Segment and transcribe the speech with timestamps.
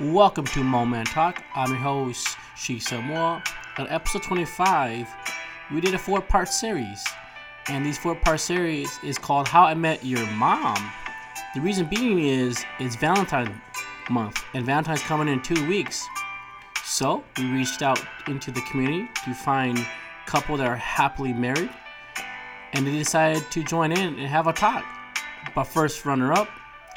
[0.00, 1.44] Welcome to Moment Talk.
[1.54, 3.40] I'm your host, Shi Samoa.
[3.78, 5.06] On episode 25,
[5.72, 7.04] we did a four part series.
[7.68, 10.74] And these four part series is called How I Met Your Mom.
[11.54, 13.56] The reason being is it's Valentine's
[14.10, 16.04] month, and Valentine's coming in two weeks.
[16.82, 19.78] So we reached out into the community to find
[20.26, 21.70] couple that are happily married,
[22.72, 24.84] and they decided to join in and have a talk.
[25.54, 26.48] But first runner up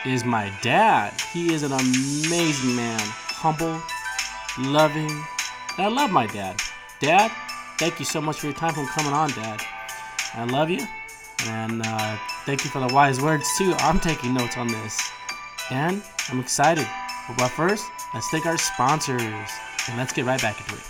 [0.06, 1.14] is my dad.
[1.34, 3.82] He is an amazing man, humble,
[4.60, 5.10] loving.
[5.78, 6.62] And I love my dad.
[7.00, 7.32] Dad,
[7.78, 9.62] thank you so much for your time for coming on, Dad.
[10.34, 10.86] I love you,
[11.46, 13.74] and uh, thank you for the wise words too.
[13.80, 15.12] I'm taking notes on this,
[15.72, 16.88] and I'm excited.
[17.38, 20.84] But first, let's thank our sponsors, and let's get right back into it.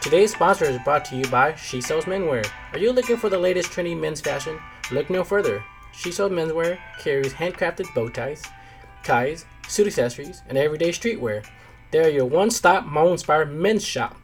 [0.00, 2.44] Today's sponsor is brought to you by She Sells Menwear.
[2.72, 4.58] Are you looking for the latest trendy men's fashion?
[4.90, 5.62] Look no further.
[5.92, 8.42] She Sells Menswear carries handcrafted bow ties,
[9.04, 11.44] ties, suit accessories, and everyday streetwear.
[11.90, 14.16] They are your one-stop mom-inspired men's shop.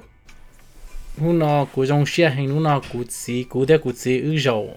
[1.18, 4.38] Hun nó của trong xe hình hun nó của chỉ của đây của chỉ ư
[4.38, 4.76] dầu.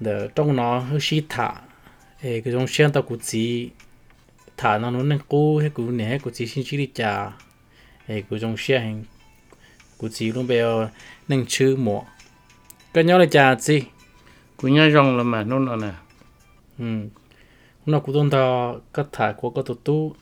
[0.00, 1.52] De trong nó hơi xí thả.
[2.20, 3.70] Ê cái trong xe tao của chỉ
[4.56, 7.32] thả nó nó nên cố hay của nè của chỉ xin chỉ đi trả.
[8.08, 9.04] Ê của trong xe hình
[9.96, 10.88] của chỉ luôn giờ
[11.28, 12.04] nên chữ mỏ.
[12.94, 13.82] Cái nhớ là trả gì?
[14.56, 15.92] Của nhớ rong là mà nó nè.
[16.78, 16.84] Ừ.
[17.86, 20.14] Nó cũng tôn ta cắt thả của cái tổ tu.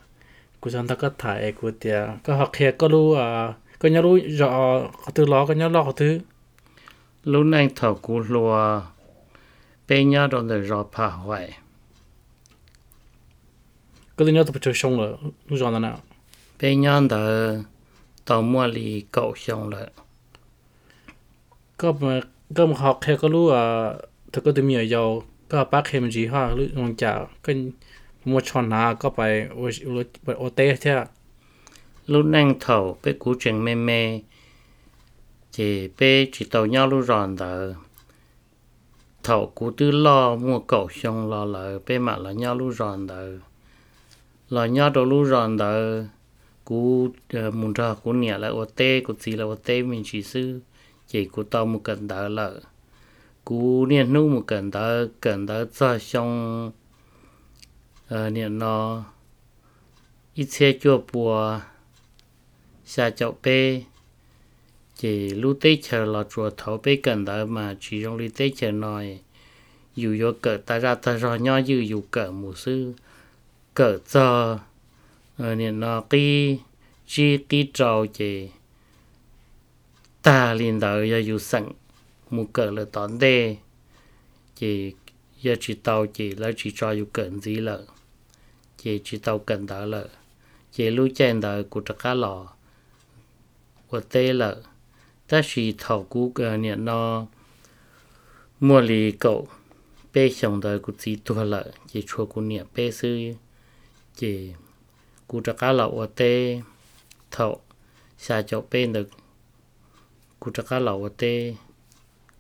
[0.61, 2.07] Của trong ta cắt thả ê của tia.
[2.25, 5.69] Cái học hè có lu à cái nhớ lu rõ có thứ lo cái nhớ
[5.69, 6.21] lo có thứ.
[7.25, 8.83] Lúc này thầu của lùa
[9.89, 11.51] bê nhớ rồi để rõ phá hoại.
[14.17, 15.17] Cái thứ nhớ tập chơi xong rồi
[15.49, 16.01] lu rõ nào.
[18.27, 19.87] Bê nhớ tàu mua lì cậu xong rồi.
[21.77, 22.21] Có mà
[22.55, 23.95] có mà học hè có lu à
[24.45, 27.73] có tìm nhiều dầu có bác gì ha lu ngon chả cái
[28.25, 29.71] mua chọn nào có phải ô
[30.39, 31.05] ô tê thế
[32.07, 34.21] Lúc này thầu bé cú chuyện mê mê.
[35.51, 37.75] Chỉ bé chỉ tàu nhau lúc ròn đỡ.
[39.23, 43.07] Thầu cú tư lo mua cậu xong lo lỡ bé mà là nhau lúc ròn
[43.07, 43.39] đỡ.
[44.49, 46.05] Lo nhau đồ lúc ròn đỡ.
[46.67, 50.03] Cú ờ, muốn ra cú nhẹ là ô tê, cú gì là ô tê mình
[50.05, 50.61] chỉ sư.
[51.09, 52.53] Chỉ cú tàu một cần đỡ là
[53.45, 56.73] Cú niên nu một cần đỡ cần đỡ cho xong.
[58.09, 59.05] Ờ nó.
[60.35, 61.61] Ít xe chua bùa,
[62.85, 63.83] xa chậu bê,
[64.97, 68.51] chỉ lúc tê chờ là chùa thấu bê cần đó mà chỉ trong lúc tê
[68.57, 69.21] chờ nói
[69.97, 72.93] dù vô cỡ ta ra ta ra nhỏ dù dù cỡ một sư
[73.75, 74.59] cỡ cho
[75.39, 76.61] Ờ, nên nó cái
[77.07, 78.49] chi cái trâu chỉ
[80.23, 81.73] ta liền đó giờ dù sẵn
[82.31, 83.57] một cỡ là tón đê.
[84.57, 84.95] Chỉ
[85.43, 87.85] giờ chỉ tàu chỉ là chỉ cho dù cỡ gì lợ.
[88.79, 90.09] Chỉ chỉ tàu cần đó lợ.
[90.73, 92.47] Chỉ lúc chen đó của tất cả lò.
[93.89, 94.63] Của tê lợ.
[95.29, 97.27] Ta chỉ thầu cú ờ, cái nhận nó
[98.61, 99.49] mua lì cậu.
[100.15, 101.73] Bê xong đời của chỉ tua lợ.
[101.89, 103.33] Chỉ chua của nhận bê sư.
[104.17, 104.53] Chỉ
[105.27, 106.61] cú cả lợ của tê
[107.31, 107.61] thầu
[108.19, 109.09] xa cho bê được
[110.41, 111.55] cú cả lợ của tê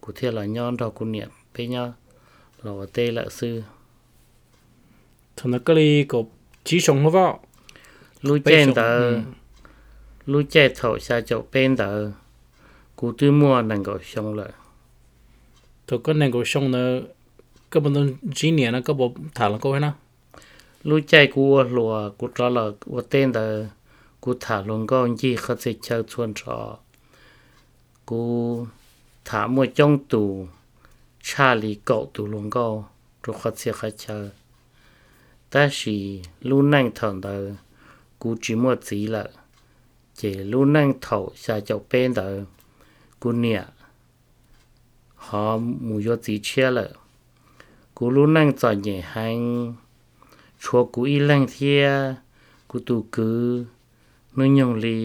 [0.01, 1.93] cú thiệt là nhon đầu của nhận bê nhá
[2.63, 3.63] lợ của tê lợ sư
[5.37, 6.23] thằng nó cái có
[6.65, 7.41] chỉ sống vào
[8.23, 9.21] lui Bê chen tờ
[10.27, 12.11] lui chen thầu xa cho bên tờ
[12.97, 14.49] cú tư mua năng 够 xong rồi
[15.87, 16.79] thôi cái này có sống nó
[17.71, 18.01] cái bọn nó
[18.35, 19.95] chỉ niệm nó có bộ thả là có hay nào
[20.87, 23.67] lúc chạy cú lùa cú cho là cú tên là
[24.21, 26.79] cú thả luôn có gì khó sẽ chơi chuồn trò
[28.07, 28.67] cú
[29.25, 30.47] thả một trong tù
[31.23, 32.83] cha lì cậu tù luôn có
[33.23, 34.31] rồi khó sẽ khó chơi
[35.51, 37.35] ta chỉ lúc năng thằng đó
[38.19, 39.29] cú chỉ một gì là
[40.15, 42.29] chỉ lúc năng thầu xa chậu bên đó
[43.21, 43.65] cú nhẹ
[45.15, 46.89] họ mua cho gì chia là
[47.95, 49.75] cú lúc năng cho nhẹ hàng
[50.63, 51.87] ชัวกูอีแรงเทีย
[52.71, 53.45] กูตูกือ
[54.37, 55.01] มึงยงลี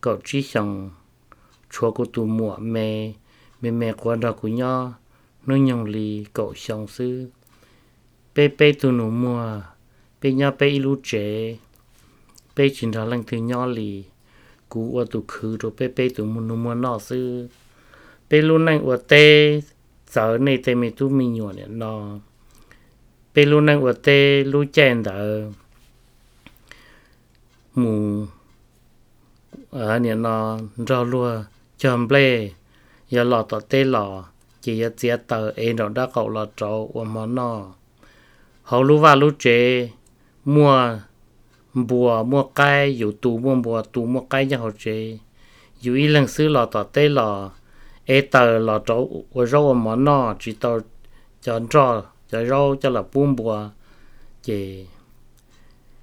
[0.00, 0.68] เกาจีสัง
[1.72, 2.76] ชัวกูตูหมวเม
[3.58, 4.74] เมเมกวนดอกกูย่อ
[5.46, 7.14] มึงยงลีเกาสังซื้อ
[8.32, 9.40] เป้เป้ตูหนูมัว
[10.18, 11.10] เป้ย่อเป้อีลูเจ
[12.52, 13.90] เป้จินดาลังถึงย่อลี
[14.72, 17.28] กูอวตุคือตัวเป้เป้ตูมุนุมัวนอซื้อ
[18.26, 19.24] เป้ลูนั่งอวเต้
[20.14, 21.94] สาวในเตมีตู้มีหยวนเนี่ยนอ
[23.34, 25.50] nó bê lu năng ở tê lu chèn đỡ
[27.74, 28.26] mù
[29.70, 31.42] ở nè, nó rò lúa
[31.78, 32.50] chầm ble,
[33.10, 34.24] giờ lọ tọ tê lọ
[34.60, 37.72] chỉ giờ chia tờ em đó đã cậu là trâu và món nò
[38.62, 39.90] họ lúc vào lúc chế
[40.44, 40.98] mua
[41.74, 45.18] bùa, mua cây dù tù mua bùa, tù mua cây cho họ chế
[45.80, 47.50] dù ý lần xứ lò tỏ tê lò,
[48.04, 50.80] ê, tờ lò trâu và rau món nò chỉ tờ
[51.42, 52.02] cho cho
[52.32, 53.68] cho rau cho là buôn bùa.
[54.42, 54.86] Chỉ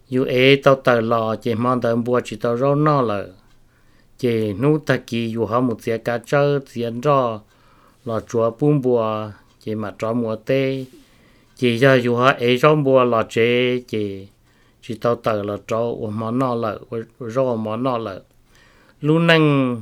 [0.10, 3.26] dù ế tao tờ lò chỉ mong tờ bùa chỉ tao rau nó là
[4.18, 7.42] chỉ nụ ta kỳ dù họ một xe cá chơ tiền rau
[8.06, 10.86] lò chúa buôn bùa chỉ mà cho mùa tê.
[11.56, 14.28] Chỉ giờ dù họ ế rau bùa lò chế chỉ
[14.82, 18.20] chỉ tao tờ là trâu món lợ là rau món nó là
[19.02, 19.78] lu năng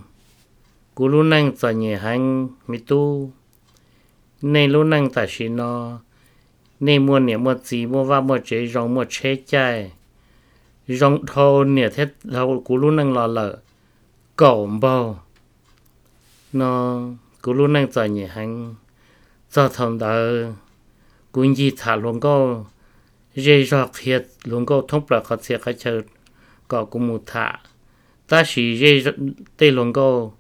[0.96, 3.32] cú lu năng tại nhẹ hang mi tu.
[4.42, 6.00] Nên lu năng tại xin nó
[6.80, 9.92] nên mua nè mua gì, mua vào mua chế, rong mua chế chạy
[10.88, 13.58] rong thô nè thế thâu cú luôn năng lò lợ
[14.36, 15.24] cổ bao
[16.54, 17.02] nó,
[17.42, 18.76] cú luôn năng cho nhẹ hành.
[19.52, 20.52] Cho thầm đỡ
[21.32, 22.64] cú gì thả luôn có
[23.36, 26.02] dây dọc thiệt luôn có thông bạc khó thiệt khai chờ.
[26.68, 27.60] Có cú mù thả.
[28.28, 29.04] Ta chỉ dây
[29.58, 30.32] tê luôn có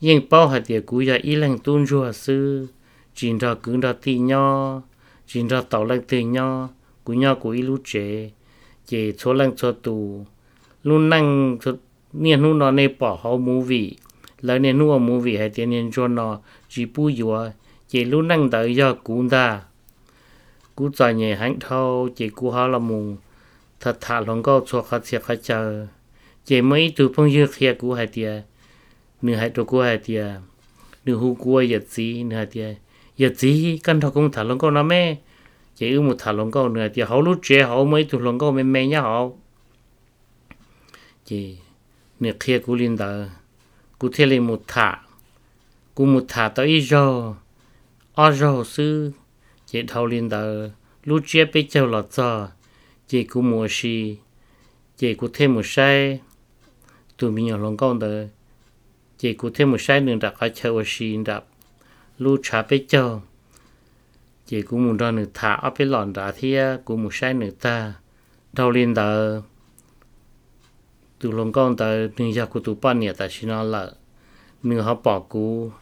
[0.00, 2.66] nhưng bao hạt địa cú ya ý lăng tuôn rùa sư.
[3.14, 4.80] Chỉ ra cứng ra tì nhò
[5.26, 6.68] chỉ ra tàu lăng tì nho
[7.04, 8.30] cú nho cú ý lú chế
[8.86, 10.26] chế số lăng số tù
[10.82, 11.72] luôn năng số
[12.12, 13.96] niên nu nó nè bỏ hậu mũ vị
[14.40, 17.36] lấy niên nu mù vị hay tiền niên cho nó chỉ bu yếu
[17.88, 19.62] chế luôn năng đợi do cú ta
[20.74, 23.16] cú tại nhẹ hạnh thâu chế cú ha là mù
[23.80, 25.86] thật thà lòng cao cho khách sẽ khách chờ
[26.44, 28.42] chế mấy từ phong dư khía cú hay tiền
[29.22, 30.26] nửa hai tổ cú hay tiền
[31.04, 32.74] nửa hú cú hay gì nửa hai tiền
[33.16, 35.16] yết gì căn thọ cũng thả lông câu nó mẹ?
[35.76, 38.38] Chỉ ư một thả lông câu nữa, thì họ lúc trẻ họ mới tụ lông
[38.38, 39.28] câu mẹ mẹ nhá họ
[41.24, 41.58] chỉ
[42.20, 43.28] nửa kia cú linh đờ,
[43.98, 45.00] cú thế lên một thả,
[45.94, 47.34] cú một thả tới ít rồi
[48.14, 49.12] ở rồi sư
[49.66, 50.70] chỉ thâu linh đờ,
[51.04, 52.48] lúc trẻ bây giờ là cho
[53.08, 54.16] chỉ cú mua xì,
[54.96, 56.20] chỉ cú thêm một sai.
[57.16, 58.28] Tụi mình nhỏ lông câu đờ
[59.18, 61.40] chỉ cụ thêm một sai nữa đã có chơi ở xin đã
[62.18, 63.20] lu trả bé cho
[64.46, 67.50] chỉ cụ muốn ra nữa thả ở bên lòn đã thì cụ một sai nửa
[67.50, 67.94] ta
[68.52, 69.40] đầu lên đã
[71.22, 73.94] từ lòng con ta nửa giờ cụ tụ bao nhiêu ta xin nó lợ.
[74.62, 75.72] Nửa họ bỏ cụ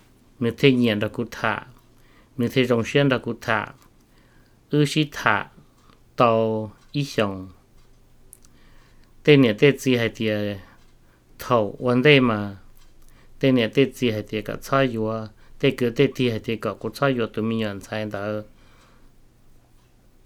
[0.41, 1.67] nửa thế nhiên đã cụ thả.
[2.37, 3.67] Nửa thế rong xuyên đã cụ thả.
[4.71, 5.47] Ư sĩ thả
[6.17, 7.49] tàu ý xong
[9.25, 10.59] tên nhà tên gì hay tiề,
[11.39, 12.57] thầu vấn đề mà.
[13.39, 15.29] Tên này tên gì hay tiề cả sai rồi
[15.61, 18.27] tên cứ tên gì hay thì cả cũng sai yếu tụi mình nhận sai đó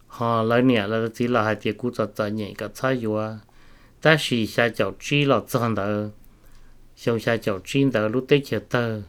[0.07, 3.19] họ lấy nè là chỉ là hay thì cũng cho cho nhẹ cả sai yếu
[4.03, 6.05] ta chỉ xa cháu chi là chân đó
[6.97, 9.03] xong xa cháu chi đó lúc tết chờ ta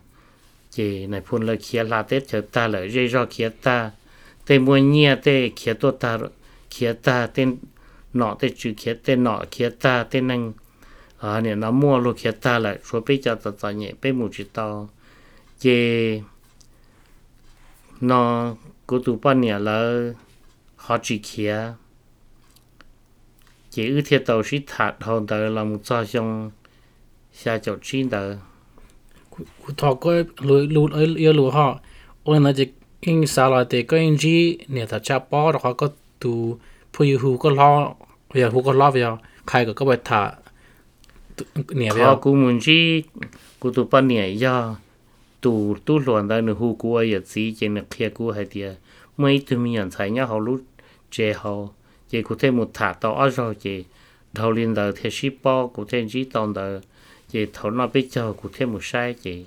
[0.71, 3.91] chỉ này phun là kia là tết chờ ta là dây ra kia ta
[4.45, 6.19] tê mua nhia tê kia tôi ta
[6.69, 7.57] kia ta tên
[8.13, 10.53] nọ tê chữ kia tên nọ kia ta tên năng
[11.17, 14.11] à nè, nó mua luôn kia ta lại số bây giờ tao tao nhẹ bây
[14.13, 14.89] một chút tao
[15.61, 16.21] về
[18.01, 18.53] nó
[18.87, 20.09] cố tụ bao nhiêu là
[20.75, 21.73] họ chỉ kia
[23.69, 26.51] chỉ ưu thiên tàu sĩ thật hồn tờ là một cho trong
[27.33, 28.35] xa chỗ chín tờ.
[29.29, 29.45] Cụ
[29.77, 31.79] thọ có lùi lùi ở yêu lùi họ.
[32.23, 32.67] Ôi nó chỉ
[33.05, 35.89] in sao là để có in gì nè thật cha bỏ rồi họ có
[36.19, 36.57] tụ
[36.93, 37.93] phụ yêu có lo
[38.33, 39.05] giờ hú có lo về
[39.47, 40.31] khai có bài thả
[41.69, 43.03] nè về họ cũng muốn chi
[43.59, 44.75] cũng tụ bao nhiêu giờ
[45.45, 48.71] tu tu luan da nu hu ku ai zi je ne khia ku hai dia
[49.17, 50.53] mai tu mi yan sai nya ho lu
[51.15, 51.55] je ho
[52.11, 53.75] je ku te mu tha to a jo je
[54.35, 56.79] thâu liên đời thế sĩ po của thế chỉ tồn đời
[57.31, 59.45] về thâu nó biết chờ cụ thể một sai chị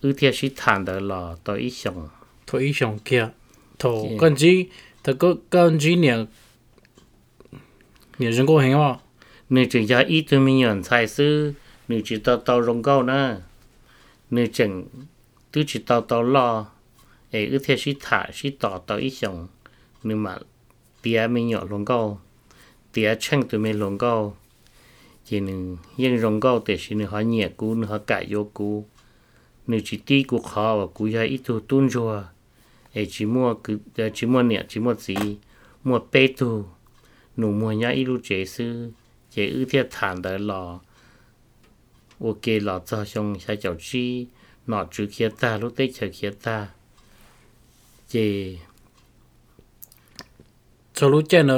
[0.00, 2.08] ư thế sĩ thản đời lò tôi ít xong,
[2.52, 3.28] tôi ít xong kia.
[3.78, 4.66] Thâu con chỉ
[5.04, 6.16] thâu có con chỉ nè
[8.18, 8.96] nè dân cô hiểu không
[9.50, 11.52] nè chỉ cho ít tôi mình nhận sai sư
[11.88, 13.36] nè chỉ tao tao rong câu nữa
[14.30, 14.88] nếu chừng
[15.52, 16.66] tu chỉ tàu tàu lo,
[17.32, 19.48] ấy ưu theo sĩ thả, sĩ tàu tàu ít xong
[20.02, 20.38] nhưng mà
[21.02, 22.18] tia mình nhỏ luôn câu
[22.96, 24.36] tia chân tụi mình luôn câu.
[25.24, 28.50] Chỉ nên yên rong câu để sĩ nên họ nhẹ cú nên họ cải vô
[28.54, 28.86] cú.
[29.66, 32.22] Nên chỉ tí cú khó và cú ra ít tu tuôn rồi
[32.94, 35.14] ấy chỉ mua cứ à, chỉ mua nhẹ chỉ mua gì?
[35.84, 36.64] Mua bê tu.
[37.36, 38.90] Nụ mua nhá ít lúc chế sư
[39.30, 40.80] chế ư tiên thản đời lò
[42.86, 44.26] cho xong sai cháu chi
[44.66, 46.68] nọ chữ kia ta lúc tết chờ kia ta
[48.08, 48.56] chế
[50.94, 51.56] cho lúc chơi nó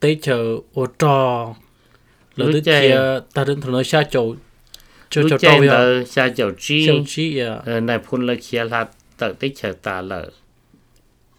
[0.00, 1.54] tới chờ ô trò
[2.36, 4.34] lỡ tới kia ta đến thằng nó xa chỗ
[5.10, 7.98] cho lúc cho chơi trâu ya đời sai cháu chi sao chi ya ờ này
[7.98, 10.30] phun là kia là ta tự tích chờ tà lợ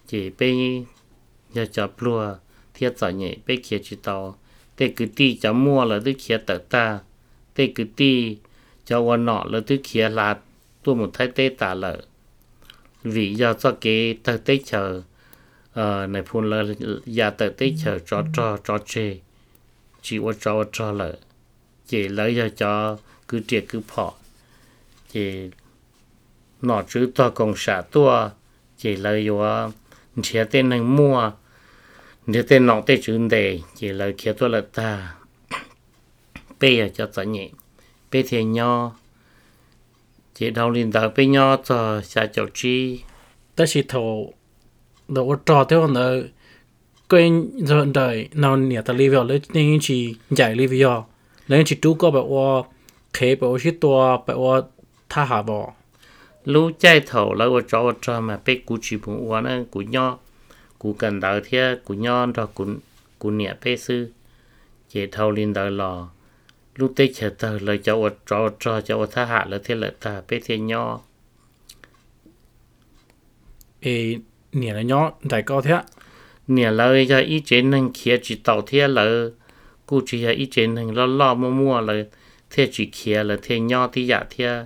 [0.07, 0.85] chỉ bên
[1.53, 2.35] giờ cho plua
[2.73, 4.37] thiết cho nhẹ bên kia chỉ tàu
[4.75, 6.99] tê cứ ti cho mua là tức kia tự ta
[7.55, 8.37] tê cứ ti,
[8.85, 10.37] cho quan nọ là thứ kia là
[10.83, 12.01] tôi một thái tê tà lợ
[13.03, 15.01] vì do cho cái tự tích chờ
[15.73, 16.63] ờ này phun là
[17.05, 19.17] giờ tự tích chờ cho cho cho chê
[20.01, 21.13] chỉ ว่า cho cho cho lợ
[21.87, 22.97] chỉ lấy cho cho
[23.27, 24.13] cứ triệt, cứ phọ
[25.11, 25.49] chỉ
[26.61, 28.29] nọ chữ to công xã tua.
[28.77, 29.71] Chỉ lấy yo
[30.21, 31.31] chia tên này mua.
[32.27, 35.15] Nếu tên nọ tên chữ đề chỉ lấy kia tôi là ta
[36.59, 37.49] bê ở cho tận nhẹ
[38.11, 38.91] bê thì nho
[40.35, 43.01] chỉ đầu liền đầu bê nho cho xa chỗ chi.
[43.55, 44.25] Tất sĩ thổ
[45.07, 46.09] đồ trò theo nó
[47.09, 50.87] quên dọn đời nào nhỉ ta live lấy nên chỉ giải live
[51.47, 52.65] nên chỉ chú có bảo ô
[53.13, 54.61] khế bảo sĩ tua bảo ô
[55.09, 55.73] tha hạ bỏ
[56.45, 59.81] lũ chạy thầu lấy ô trò trò mà bê cú chỉ bụng ô nó cú
[59.81, 60.17] nho
[60.79, 62.65] cú cần đầu thế cú nho rồi cú
[63.19, 64.11] cú nhẹ bê sư
[64.89, 66.07] chỉ thâu liền đầu lò
[66.75, 68.09] lúc tết chờ tờ lời cháu ở
[68.59, 70.99] trò cháu tha hạ lời thiên lợi tà bê thiên nho.
[73.79, 74.17] Ê
[74.51, 75.79] nè là đại cao thế
[76.47, 79.31] nè lời cho ý chế nâng kia chỉ tàu thế lời
[79.85, 82.05] cụ chỉ là ý chế nâng lo lo mua mua lời
[82.49, 84.65] thế chỉ kia lời thiên nho thì dạ thế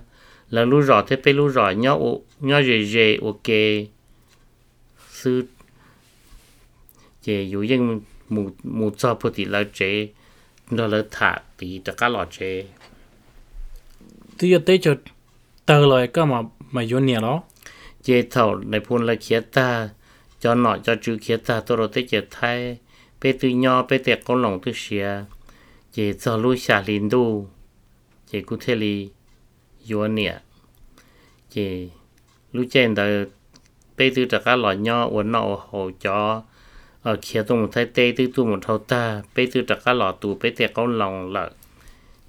[0.50, 1.98] là lúc rõ thế bê lúc rõ nho
[2.40, 3.56] nho dễ dễ ok
[5.12, 5.44] sư
[7.24, 9.30] chế dù dân mù mù cho phụ
[9.74, 10.08] chế
[10.72, 12.66] nó là thả bị tất cả lọ chê
[14.38, 14.96] thì giờ tới cho
[15.66, 17.44] tờ lời cơ mà mà vô nè đó.
[18.04, 19.90] Chế thảo này phun là khía ta
[20.40, 22.78] cho nọ cho chữ khía ta tôi rồi tới chế thay.
[23.22, 25.24] Bé tuy nho bé tẹt con lòng tôi xìa.
[25.94, 27.48] Chế thảo lui xả Lìn đu.
[28.32, 29.10] Chế cụ thể Lì,
[29.88, 30.40] vô nè
[31.52, 31.90] chế
[32.52, 33.26] lúc trên đời
[33.98, 36.44] bé tuy tất cả lọ nho uốn nọ hồ cho
[37.04, 39.94] ở kia tôi một thấy tê tư tôi một thâu ta bây tư đặt cá
[39.94, 41.52] lò tù bây tiệc con lòng lợ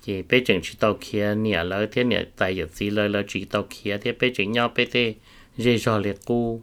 [0.02, 3.22] chỉ bây chừng chỉ tàu kia nè lỡ thế nè tại giật gì lỡ lỡ
[3.28, 5.14] chỉ tàu kia thế bây chừng nhau bây tê
[5.56, 6.62] dễ dò liệt cu.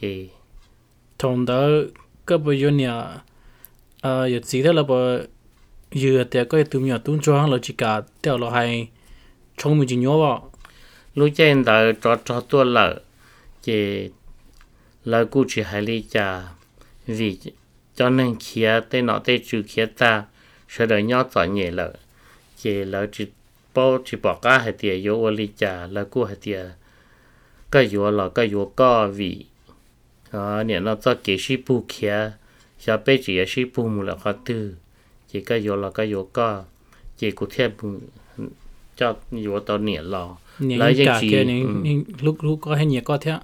[0.00, 0.28] Chỉ
[1.18, 1.68] Thông đó
[2.26, 2.90] các bây giờ nè
[4.00, 5.22] à giật gì thế là bờ
[5.92, 8.88] dừa tiệc có tụi nhỏ tụi cho là chỉ cả tiệc là hay
[9.56, 10.52] trong mình chỉ nhớ vào.
[11.14, 13.00] Lúc trên đó cho cho tôi lỡ
[13.62, 14.10] chỉ
[15.04, 16.48] lỡ cu chỉ hai lý cha
[17.08, 17.38] vì
[17.96, 20.24] cho nên kia tên nó tên chữ kia ta
[20.68, 21.94] sẽ đợi nhau tỏ nhẹ lợ
[22.56, 23.26] chỉ lợ chỉ
[23.74, 26.66] bỏ chỉ bỏ cả hai tiền yếu ở lý trả lợ cua hai tiền
[27.70, 29.44] cái yếu là cái yếu có vị,
[30.30, 32.32] à nè nó cho kế sĩ bu kia
[32.84, 34.74] cho bé chỉ là sĩ bu mù là khó tư.
[35.32, 36.64] Chỉ cái yếu là cái yếu có
[37.18, 37.88] chỉ cụ thể bu
[38.96, 40.36] cho yếu tao nhẹ lò.
[40.58, 41.44] Lấy những chỉ
[42.20, 43.38] lúc lúc có hay nhẹ có thế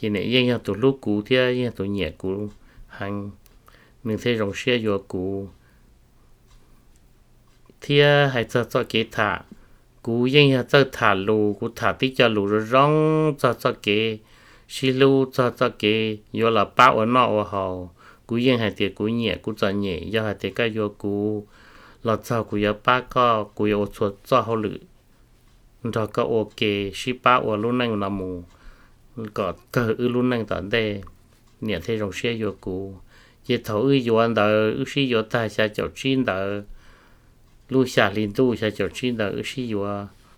[0.00, 2.48] chỉ này những tụ lúc cũ thế những tụ nhẹ cũ
[2.98, 3.30] hàng
[4.04, 5.48] mình thấy rong xe vô cũ
[7.80, 8.00] thì
[8.32, 9.40] hay cho cho kế thả.
[10.02, 11.56] Cũ yên nhau cho thả lù.
[11.60, 14.18] Cũ thả tí cho lù rồi rong cho cho kế.
[14.68, 16.16] Xí lù cho cho kế.
[16.32, 17.90] Vô là bao ở nọ ở hậu.
[18.26, 19.98] Cũ yên hay tiệt cũ nhẹ cũ cho nhẹ.
[19.98, 21.46] Do hay tiệt cái vô cũ
[22.02, 24.78] lọt cho cũ vô ba có cũ vô chuột cho hậu lự.
[25.82, 28.42] Rồi có ok xí bao ở lúc này là mù.
[29.34, 31.02] Có cờ ư luôn năng tận đây
[31.60, 32.94] nhà thế rồng xe vô cụ.
[33.44, 36.62] Chỉ thổ ư vô anh đỡ, ư sĩ vô ta xa chỗ chín đỡ.
[37.68, 39.86] Lu xa linh tu xa chỗ chín đỡ, ư sĩ vô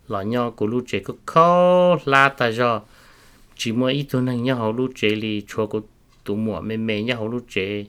[0.09, 2.83] lọ nhau của lu trẻ có khó la ta do.
[3.57, 5.81] Chỉ mua ít thôi năng nhau hậu lu trẻ li chua của
[6.25, 7.85] tụ mùa mê mê nhau hậu lu trẻ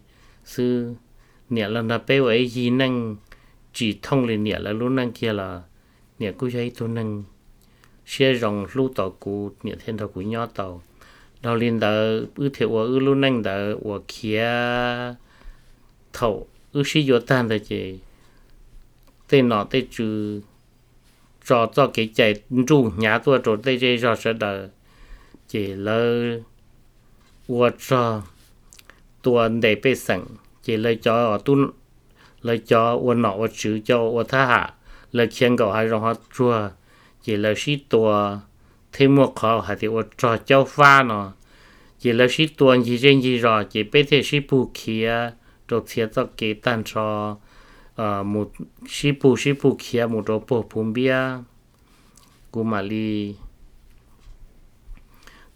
[0.46, 0.94] sư
[1.50, 3.16] nhà lần là bé ấy gì năng,
[3.74, 5.62] chỉ thông lên nhà là luôn năng kia là
[6.20, 7.24] nhà cũng thấy tôi năng.
[8.06, 10.82] Xe rồng lu tàu cụ nhà thiên tàu của nhau tàu
[11.42, 13.44] đầu liên đờ ư thiệu ư lu năng
[13.84, 14.50] của kia
[16.14, 18.00] thầu ư sĩ vô tan đờ chị
[19.30, 20.42] tên nọ tên chữ
[21.46, 22.34] cho cho cái chạy
[22.68, 24.70] ru nhà tôi rồi tên chơi cho sẽ đờ.
[25.48, 26.40] Chỉ lơ
[27.48, 28.22] của cho
[29.22, 30.22] tôi để bê sẵn.
[30.64, 31.56] Chỉ lấy cho tu
[32.42, 34.74] lấy cho của nọ của chữ cho của tha hạ
[35.32, 36.70] khen cầu hay rong hết chua
[37.24, 38.38] chỉ là sĩ tua
[38.94, 41.32] thì một khó hay thì ở trò châu pha nó
[42.00, 45.32] chỉ là sĩ tuần chỉ trên gì rồi chỉ biết thế sĩ bù kia
[45.68, 47.38] rồi thiệt cho cái tan cho
[47.96, 48.52] ờ một
[48.90, 51.18] sĩ bù sĩ bù kia một đồ bộ phun bia
[52.52, 53.36] của mà li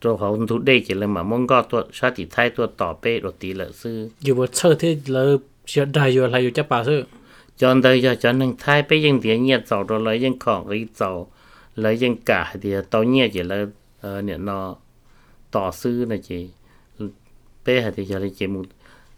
[0.00, 2.98] tôi họ thu đây chỉ là mà mong có tôi sao thì thay tôi tàu
[3.02, 5.24] bé rồi tí là sư dù một sơ thế là
[5.66, 7.04] sẽ đại dù là dù chắc bà sư
[7.56, 10.68] cho nên giờ cho nên thay bé dân tiền nhẹ tàu rồi lấy dân khoảng
[10.68, 11.30] cái tàu
[11.76, 13.66] lấy dân cả thì tàu nhẹ chỉ là
[14.00, 14.76] ờ, nó
[15.55, 16.49] nè nó tỏ sư này chỉ
[17.65, 18.65] bé thì cho là chỉ một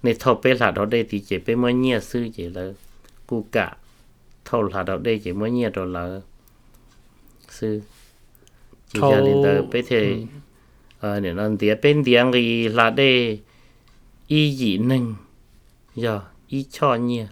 [0.03, 2.69] ในทอเปหลาดได้ที่เจไปเมื่อเนียซื้อเจเลย
[3.29, 3.67] กูกะ
[4.45, 6.23] เท่าหลาดได้เจเมื่อเนียดอลลาร์
[7.57, 7.75] ซื้อ
[8.89, 9.91] จีจาลินเดอไปเท
[10.99, 13.09] เออเนี่ยนั่นเดียเป็นเดียงอีหลาได้
[14.31, 15.03] อีหยีหนึ่ง
[16.03, 16.15] ย่อ
[16.51, 17.25] อีช่อเนี่ย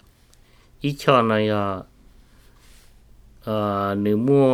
[0.83, 1.63] อีช่อนะย่อ
[3.43, 3.53] เอ่
[3.85, 4.47] อหรือมัว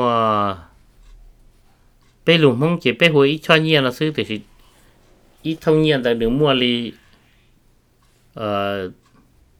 [2.23, 4.35] ไปหลุมห้องเจไปหัวอีช่อเนี่ยนะซื้อแต่สิ
[5.42, 6.94] 一头年的这茉莉，
[8.34, 8.92] 呃，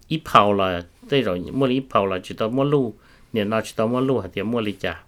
[0.09, 2.97] 一泡了，这种茉莉一泡了，就到末路，
[3.33, 5.05] 年那去到末路还得茉莉家，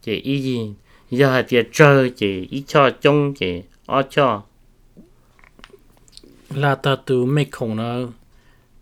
[0.00, 0.74] 这一
[1.08, 4.46] 要还得这这一敲中这二敲。
[6.54, 8.08] là ta từ mấy khổng nó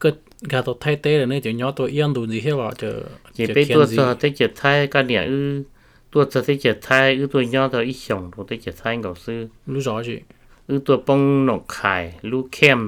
[0.00, 2.72] cứ gà tao thay tế là nơi chỗ nhỏ tôi yên đủ gì hết rồi
[2.78, 3.02] chờ
[3.34, 5.62] chỉ biết tôi sợ thế chỉ thay cái nhà ư
[6.10, 8.96] tôi sợ thế chỉ thay ư tôi nhỏ tôi ít sống tôi thế chỉ thay
[8.96, 9.48] ngọc sư.
[9.66, 10.18] Lúc rõ chị.
[10.72, 11.94] คืตัวป้องหนกไข่
[12.30, 12.80] ลูกเข้ม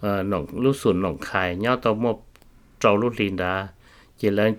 [0.00, 2.18] เอ่อหนกลูกสุนหนกไข่ย่อตัวมบ
[2.80, 3.54] เจ้าลูกลินดา
[4.18, 4.50] เจริญ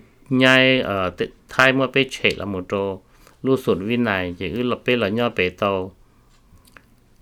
[0.44, 1.06] ยายเอ่อ
[1.52, 2.74] ทยเมื่อไปเฉดละมุโต
[3.44, 5.70] ลูกสุนวินัยเจอือละไปละย่อเปเตา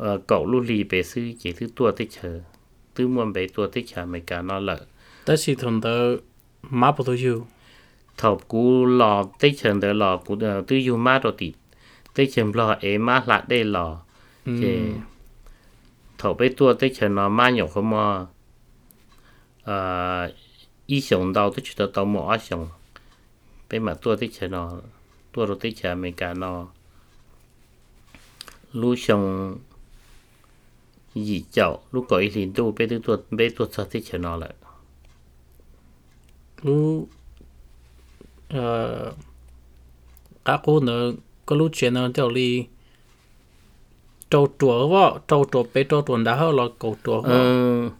[0.00, 2.36] เอ่อเกาะลูกลีไปซื้อเจคือตัวที่เชอ
[2.94, 4.76] ตื้อมวนไปตัวที่ชาไม่การนอนละ
[5.24, 5.94] แต่สิทนเตอ
[6.80, 7.34] มาปตัวอยู
[8.20, 8.62] ทอบกู
[8.96, 11.54] หลอได้เชิญเดอหลอกูเออตื้อยู่มาตัวติด
[12.14, 13.88] ได้เชิญหลอเอมาละได้หลอ
[14.58, 14.64] เจ
[16.18, 18.28] 头被多的钱了蛮有什么，
[19.62, 20.30] 呃，
[20.86, 22.70] 一想到都觉得都没阿想，
[23.68, 24.82] 被嘛多的钱了，
[25.30, 26.72] 多了的钱没干了，
[28.72, 29.60] 路上
[31.12, 34.54] 一脚路过一零度被都多被多车的钱了了，
[36.62, 37.08] 路，
[38.48, 39.14] 呃，
[40.42, 42.68] 阿哥呢，个路钱呢，叫你。
[44.30, 47.90] trâu trùa vợ trâu trùa bé trâu trùa đã hơn là cầu trùa ừ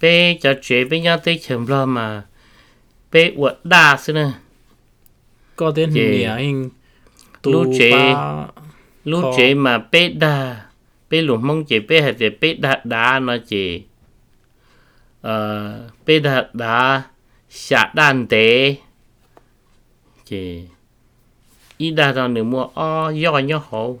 [0.00, 2.22] bé cho chuyện bé nhau tới chấm lo mà
[3.12, 4.30] bé uất đa xí nè
[5.56, 6.68] có đến nhà anh
[7.42, 8.14] lúc chế
[9.04, 10.66] lúc chế mà bé đa
[11.10, 13.80] bé lùng mong chế bé hay chế bé đa ờ, đa nó chế
[15.20, 17.02] ờ bé đa đa
[17.50, 18.76] xả đàn tế
[20.24, 20.62] chế
[21.78, 24.00] ít đa đó nữa mua o do nhau hậu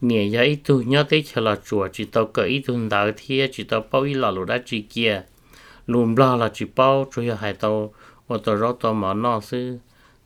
[0.00, 3.11] nhẹ ya ít tu nhớ tới chờ là chùa chỉ tao cỡ ít tu đạo
[3.16, 5.22] thì chỉ tao bao ít là lũ đã chỉ kia
[5.87, 7.92] lùm lo là chỉ bao chủ yếu hai tao
[8.29, 9.79] và tao rót tao mà nó sư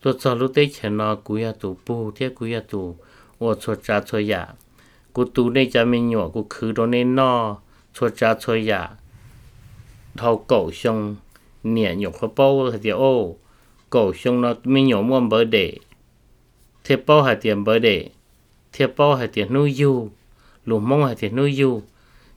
[0.02, 2.96] tôi cho lúc tới chờ nó cúi à tụ bu thế cúi à tụ
[3.38, 4.46] và cho cha cho ya
[5.12, 7.56] cú tu này cha mình nhỏ cú khứ đó nên nó
[7.94, 8.90] cho cha cho ya
[10.16, 11.16] thâu cổ xong
[11.62, 13.36] nhẹ nhục khó bao thì ô
[13.89, 15.77] cổ xong nó mình nhổ muôn bờ để
[16.83, 18.09] thiệp bao hạt tiền bờ để
[18.73, 20.09] thiệp bao hạt tiền nuôi du
[20.65, 21.81] lù mông hạt tiền nuôi du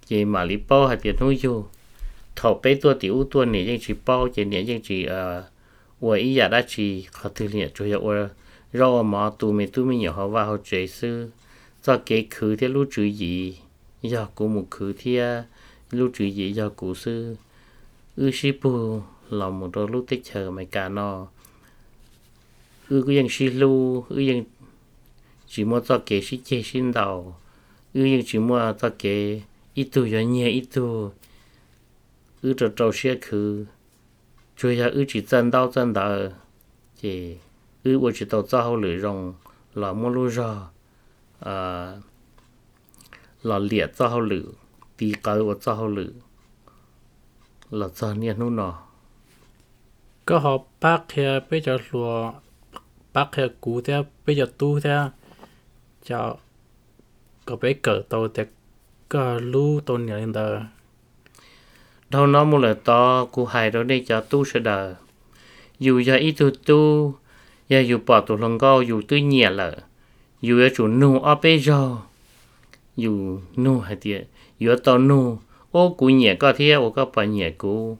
[0.06, 1.64] chỉ mà lý bao hạt tiền nuôi du
[2.36, 5.44] thầu bé tua tiểu tua nè dân chỉ bao chỉ nè dân chỉ ờ
[6.00, 8.28] ủa ý giả đã chỉ khó tư nè cho giờ ủa
[8.72, 11.30] rau mà tụ mi tụ mi nhổ họ vào họ chế sư.
[11.82, 13.58] Do cái khứ thế lũ chữ gì
[14.02, 15.18] giờ cũng một khứ thì
[15.90, 17.36] lũ chữ gì giờ cũng sư.
[18.16, 21.26] Ư sĩ bù lòng một đôi lúc tích chờ mày cả nó
[22.88, 24.44] ư cái dân xí lu, ư dân
[25.46, 27.34] chỉ mua cho kế xí chế xí đầu
[27.94, 29.40] ư dân chỉ mua cho kế
[29.74, 31.12] ít tu cho nhẹ ít tu
[32.42, 33.66] ư cho cháu sẽ khứ
[34.56, 36.18] chú ya ư chỉ chân đau chân đau
[37.00, 37.36] chỉ
[37.84, 39.34] ư bộ chỉ tàu cho hậu lưỡi rồng
[39.74, 40.56] là mua lu ra
[41.40, 41.92] à
[43.42, 44.42] là liệt cho hậu lưỡi
[44.96, 46.12] tí cái của cho hậu lưỡi
[47.70, 48.82] là cho nhẹ nu nọ
[50.24, 51.78] có họp bác kia bây giờ
[53.12, 55.08] bác hay cú thế, bây giờ tu thế,
[56.04, 56.36] cho
[57.44, 58.46] có bé cỡ tàu thế
[59.08, 60.60] có lu tàu nhà lên đó
[62.10, 64.94] đâu nó một lời to cú hài đó đi cho tu sẽ đời
[65.78, 67.14] dù giờ ít tu tu
[67.68, 69.76] giờ dù bỏ tụ lòng cao dù tư nhẹ lợ
[70.40, 71.96] dù ở chủ nu ở bây giờ
[72.96, 74.26] dù nu hay tiệt
[74.58, 75.38] dù ở tàu nu
[75.70, 77.98] ô cú nhẹ có thế ô có phải nhẹ cú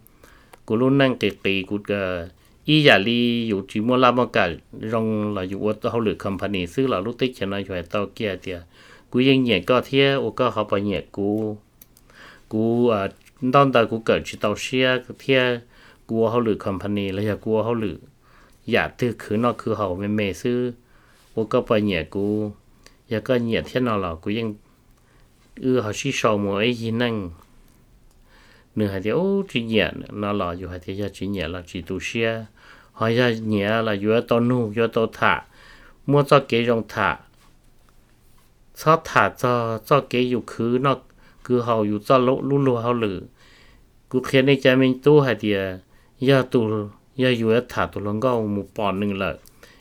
[0.67, 1.79] cú luôn năng kỳ kỳ cú
[2.71, 4.45] อีหยาลีอยู่ชิมูรามากะ
[4.93, 8.59] รองเราอยู่วัดเขาห我好了 company ซื้อเราลูกติ๊กฉันช่วยเต้าเกียเตีย
[9.11, 11.31] กูยังเหยียก็เทียโอก็เขาไปเหยียกู
[12.53, 13.01] กูอ่า
[13.55, 14.87] ตอนต่กูเกิดชิตเตาเชีย
[15.19, 15.41] เทีย
[16.09, 17.99] กูเขาหรือ company แล้วอย่ากูเขาหรือ
[18.71, 20.59] อย่าตื้อคือนอกคือเขาเม่เมซื้อ
[21.33, 22.27] โอก็ไปเหยียกู
[23.09, 24.49] อย่าก็เหยียเทียนอเรากูยัง
[25.63, 27.15] เออเขาชี้ชอมวยยีนั่ง
[28.79, 29.87] เนื้อหาที่โอ้จีเนีย
[30.21, 32.31] น่าหล่ออยู่หาที่จะจีเนียละจีตูเชีย
[32.99, 35.35] หายใจเหนียละอยู่ตอนนู้อยู่ตอนถา
[36.11, 37.11] มัวจะเกยองถา
[38.81, 39.53] ชอบถาจะ
[39.89, 40.99] จะเกยอยู่คือนอก
[41.45, 43.19] คือเขาอยู่จะลุลุ่ลัเขาหรือ
[44.11, 45.59] กูเขียนในใจมันตู้หาเดีย
[46.29, 46.61] ยาตู
[47.23, 49.35] ยาอยู่ถาตัวลงก็หมูปอนหนึ่งเลย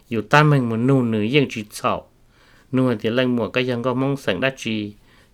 [0.10, 1.94] อยู่ใต้มันเหมือนนู่นหนื่งยังจีเศร้า
[2.74, 4.76] นู่นเดียแรงหมวกก็ยังก็มองแสงได้จี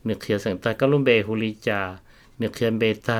[0.03, 1.79] เนื้อเขียนแสงตาก็ลุ่มเบหุริจา
[2.37, 3.19] เนื้อเขียนเบตา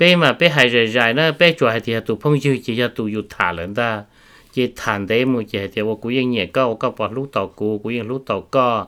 [0.00, 2.76] bé mà bé hay rời rời nó bé chùa hay thì tụ phong dư, chỉ
[2.76, 4.04] cho tụ dụ thả lên ta
[4.52, 7.48] chỉ thản đấy một chỉ thì tôi cũng yên nhẹ cao cao bỏ lúc tàu
[7.48, 8.86] cũ cũng yên lúc tàu co.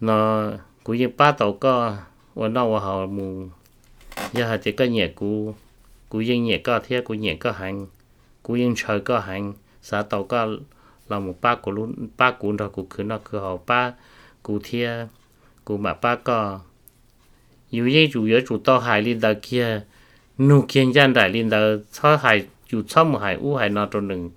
[0.00, 0.50] Nó
[0.84, 1.96] cũng yên ba tàu co
[2.34, 3.48] và nó họ mù.
[4.32, 5.54] Giờ thì có nhẹ cũ
[6.08, 7.86] cũng yên nhẹ cao thế cũng nhẹ cao hành.
[8.42, 9.52] Cũng yên trời cao hành
[9.82, 10.46] xã tàu co
[11.08, 13.92] là một ba của lúc ba của đó cũng cứ nó cứ họ ba
[14.42, 15.06] cụ thia
[15.64, 16.60] cụ mà ba co.
[17.70, 19.80] 有些主要主到海里的 kia
[20.38, 21.58] nu kiên gian đại linh đó
[21.92, 24.30] cho hải chủ cho một hải u hải nó trong nừng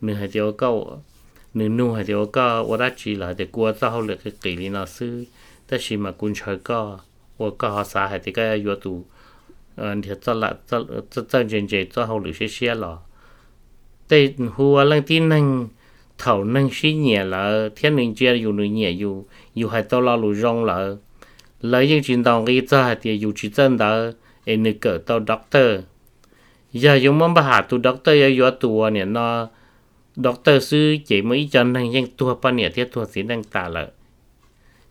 [0.00, 1.02] nừng hải tiêu cao
[1.54, 4.32] nừng nu hải tiêu cao 我 đã chỉ là để qua sau hậu lực cái
[4.42, 5.24] kỳ linh nó sư
[5.68, 7.00] ta chỉ mà quân chơi cao
[7.36, 9.06] 我高好啥海这个阅读
[9.76, 13.00] 嗯你做了做做做真真做好了些些了。
[14.06, 15.70] 对胡我冷天能
[16.18, 20.98] 头能是热了,天能节有能热有有还到老路上了。
[21.61, 24.11] lấy những chuyện đó cái cho thìอยู่chỉ chân đó
[24.45, 25.83] em nữ cỡ tao doctor
[26.73, 29.47] giờ dùng món bà hạ tu doctor giờ yo tu nè nó
[30.15, 33.69] doctor sư chỉ mới cho nên những tu ba nè thiết tu sĩ đang tả
[33.69, 33.87] lại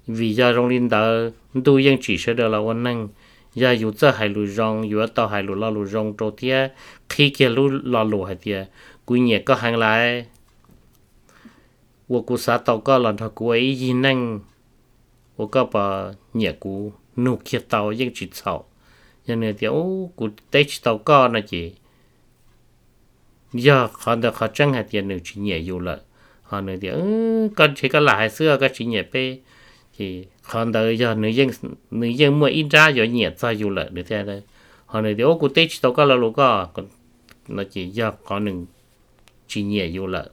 [0.06, 1.30] vì giờ trong linh đạo
[1.64, 3.08] tu những chỉ sẽ được là quan năng
[3.54, 6.68] giờ dù cho hai lù rong dù tao hai lù lo lù rong trâu tia
[7.08, 8.64] khi kia lù lo lù hai tia
[9.06, 10.24] cú nhẹ có hàng lại
[12.06, 14.38] 我古啥祷告了，他古一一能，
[15.38, 18.66] 我个把热古努克到一只草。
[19.26, 21.72] cho nên thì ô cụ tết tàu co là chị
[23.52, 25.98] giờ họ được họ trăng hạt tiền được chỉ nhẹ dù lợi
[26.42, 26.88] họ nói thì
[27.56, 29.36] con chỉ có lại xưa có chỉ nhẹ pe
[29.98, 31.48] thì còn đời giờ nữ dân
[31.90, 34.42] nữ dân mua ít ra giờ nhẹ cho dù là được thế đấy
[34.86, 36.86] họ này thì ô cụ tết tao có là lúc có còn
[37.48, 38.66] nó chỉ do có những
[39.46, 40.26] chỉ nhẹ dù là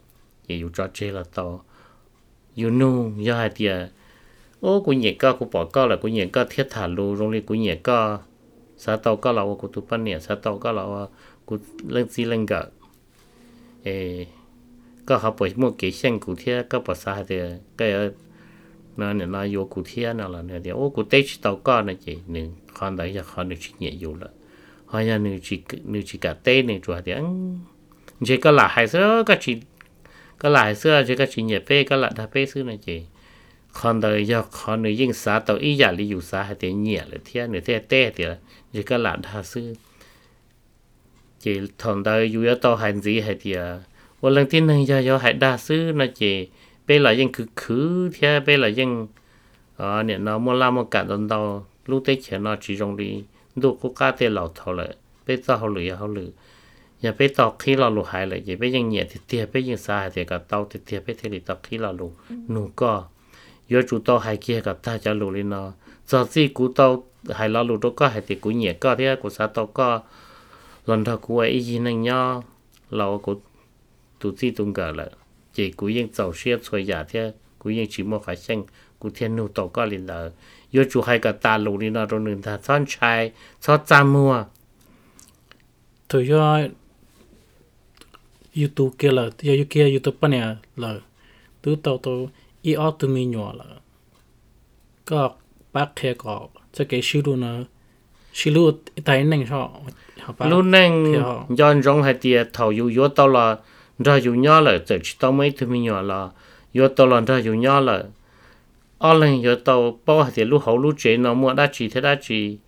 [0.47, 1.63] chỉ dù cho chơi là tao
[2.55, 3.87] dù nu do hai tia
[4.60, 7.30] ô cụ nhẹ có cụ bỏ có là cụ nhẹ có thiết thả lu rong
[7.30, 8.18] li cụ nhẹ có
[8.76, 11.06] sa tàu có là cụ tu pan nhẹ sa tàu có là
[11.46, 11.56] cụ
[11.88, 12.64] lăng xi lăng gạo
[13.82, 14.26] ê
[15.06, 17.40] có học bỏ mua cái sen cụ thiết có bỏ sa thì
[17.76, 17.92] cái
[18.96, 21.82] nó nè nó vô cụ thiết nó là nè thì ô cụ tết tàu có
[21.82, 24.26] này chị nên con đấy giờ con được chỉ nhẹ dù là
[24.86, 27.58] họ nhà nữ chỉ nữ chỉ cả tê nè chùa thì anh
[28.24, 29.56] chỉ có là hai xưa có chỉ
[30.38, 32.78] có là hai xưa chỉ có chỉ nhẹ phê có là thà phê xưa này
[33.76, 38.28] คอนเดยอคอนเนยิ่งสาเตาอีหยาลิอยู่สาหเตเหี่ยเลยเทียเนือเทียเต้เตี๋ย
[38.74, 39.68] ยก็หลานทาซื้อ
[41.40, 41.44] เจ
[41.80, 43.60] ทองได้อยู่ยอตอหันซีหเตีย
[44.20, 46.22] วันหลังที่หนึ่งยอยอหายดาซื้อนะเจ
[46.84, 48.90] เป้หลายยังคือคือเทียเป้หลายยัง
[49.78, 51.38] อ๋อเนี่ยน้องมัวลามกัดตอนเรา
[51.90, 53.10] ลูกเต้เขียนนอจีจงดี
[53.60, 56.28] ดูกูกล้าเตี้ยเหล่าเท่าเลยเป้เจ้าเขาหรือเขาหรือ
[57.02, 62.08] อย่าไปตอกขี้เราหลูหายเลยอย่าไปยังเหยียเตี้ยไปยังสาเตียกับเต้าเตี้ยไปเทลิตอกขี้เราหลู
[62.50, 62.92] หนูก็
[63.69, 65.71] giờ chủ tàu hay kia cả ta cho lù lên nó
[66.07, 69.15] giờ gì cú tàu hay là lù đó có hay thì cú nhẹ co thế
[69.21, 70.01] cú sa tàu co
[70.85, 72.43] lần đầu cú ấy gì năng nhau
[72.89, 73.41] lâu cú
[74.19, 75.09] tụ gì tung cả lại
[75.53, 78.63] chỉ cú yên giàu xe xoay giả thế cú yên chỉ một phải xanh
[78.99, 80.31] cú thiên nụ tàu co lên là
[80.73, 84.47] 有住喺个大陆里那种人，他穿菜穿杂物啊。
[86.09, 86.59] thôi cho
[88.55, 90.95] youtube kia là giờ kia youtube bên này là
[91.61, 92.29] từ tàu tàu
[92.66, 93.64] i ở từ mình nhỏ là
[95.04, 95.30] có
[95.72, 97.48] bác kia có cho cái siêu luôn nó
[98.32, 98.74] siêu luôn
[99.04, 99.84] tại nên sao
[100.38, 103.56] lúc nên dọn rong hay tiệt thầu yêu yêu tao là
[103.98, 106.28] ra yêu nhỏ là chỉ tao mấy từ mình nhỏ là
[106.72, 108.04] yêu tao là ra yêu nhỏ là
[108.98, 112.00] ở lần giờ tàu bao thì lúc hậu lúc chế nó mua đã chỉ thế
[112.00, 112.58] đã chỉ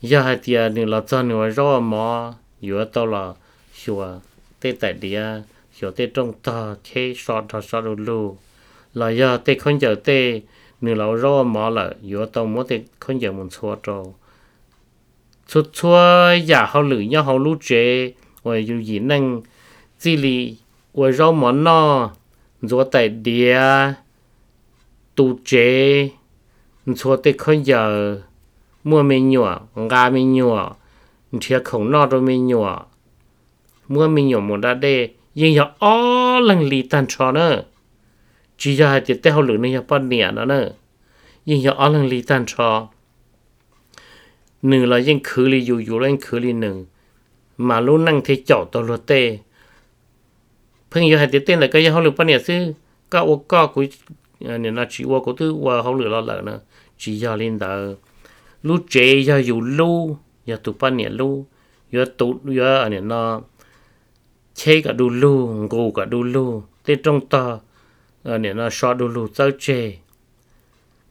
[0.00, 3.32] giờ hai tia nên là cho nữa rõ mà giờ tàu là
[3.74, 4.20] sửa
[4.60, 5.26] tê tại địa
[5.80, 8.36] sửa tê trong ta thế sọt thọ sọt lu
[8.94, 10.40] là giờ tê không giờ tê
[10.80, 14.14] nửa lão rô mà là yếu tàu mua tê không giờ muốn xua trâu
[15.48, 18.12] xua xua giả hậu lử nhau hậu lúc chế
[18.44, 19.40] rồi dù gì năng
[20.00, 20.56] chỉ lì
[20.94, 22.10] rồi rô mà nó
[22.62, 23.60] rồi tại địa
[25.14, 26.08] tu chế
[26.96, 28.16] xua tê không giờ
[28.84, 30.76] mua mình nhỏ gà mình nhỏ
[31.40, 32.86] thì khổng nó rồi mình nhỏ
[33.88, 37.62] mua mình nhỏ một đá đê, nhưng giờ ó lần lì tan trò nữa
[38.58, 40.70] chỉ cho hai tiết tế hậu lửa này nhập bắt nẻ nó nè,
[41.46, 42.88] nhưng nhập ở lần lý tan cho.
[44.62, 46.76] Nửa là dân khử lý dù dù là dân khử lý nửa.
[47.56, 49.38] Mà lúc năng thế chảo tàu lửa tê.
[50.90, 52.72] Phân nhập hai tiết tế là cái hậu lửa bắt nẻ chứ
[53.10, 53.84] các ô có của
[54.40, 56.52] à, nè, là chỉ ô của tư ô hậu lửa lo lỡ nè,
[56.98, 57.94] chỉ cho lên tờ
[58.62, 61.46] lúc chế cho dù lâu giờ tụ bắt nẻ lâu
[61.92, 63.40] giờ tụ giờ nè nó
[64.54, 67.58] chế cả đu lưu ngủ cả đu lưu tê trong tờ
[68.24, 69.92] Ờ, ta nên nó xóa đồ lù tao chê.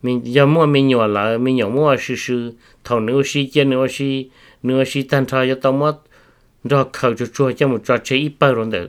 [0.02, 3.69] Mình, giờ mua mình nhỏ lại mình nhỏ mua sư sư thầu nữa sư chân
[3.69, 4.23] nữa sư
[4.63, 5.97] nữa sư tan thao cho tao mất.
[6.63, 8.88] Rồi khẩu cho chua, cho một trò chế ít bao rồi đấy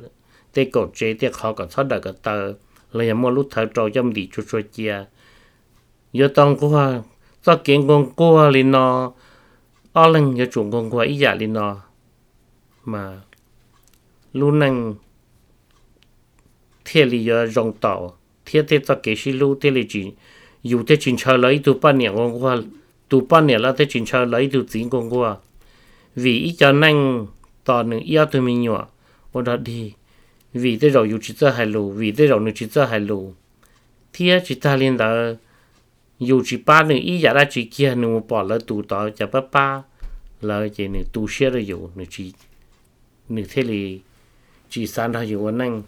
[0.54, 2.52] để cổ chế thì khó cả thoát được cả tờ.
[2.92, 5.04] Là mua lúc thở trò chăm đi cho chua chia.
[6.12, 7.02] Giờ tao qua
[7.44, 9.12] tao kiện con qua liền nó
[9.92, 11.80] ở lần giờ chuồng con qua ý giả liền nó
[12.84, 13.20] mà
[14.32, 14.94] luôn năng
[16.84, 18.16] thế lý ở rong tàu
[18.46, 20.12] thiên thế ta kể sĩ lưu thế lý chỉ
[20.62, 22.56] dù thế chính cha lấy tu ba niệm con qua
[23.08, 25.36] tu ba niệm là thế chính cha lấy tu chính con qua
[26.16, 27.26] vì ít cho năng
[27.64, 28.88] tỏ nên yêu tụi mình nhỏ
[29.32, 29.92] ô đó đi
[30.54, 33.00] vì thế rồi dù chỉ cho hai lù vì thế rồi nửa chỉ cho hai
[33.00, 33.34] lù
[34.12, 35.14] thiên chỉ ta liên đó
[36.18, 39.26] dù chỉ ba nửa ít giờ đã chỉ kia nửa bỏ lỡ tu tỏ chả
[39.26, 39.82] ba ba
[40.40, 42.32] lỡ chỉ nửa tu xe rồi dù nửa chỉ
[43.28, 44.00] nửa thế thì
[44.70, 45.82] chỉ san ra dù năng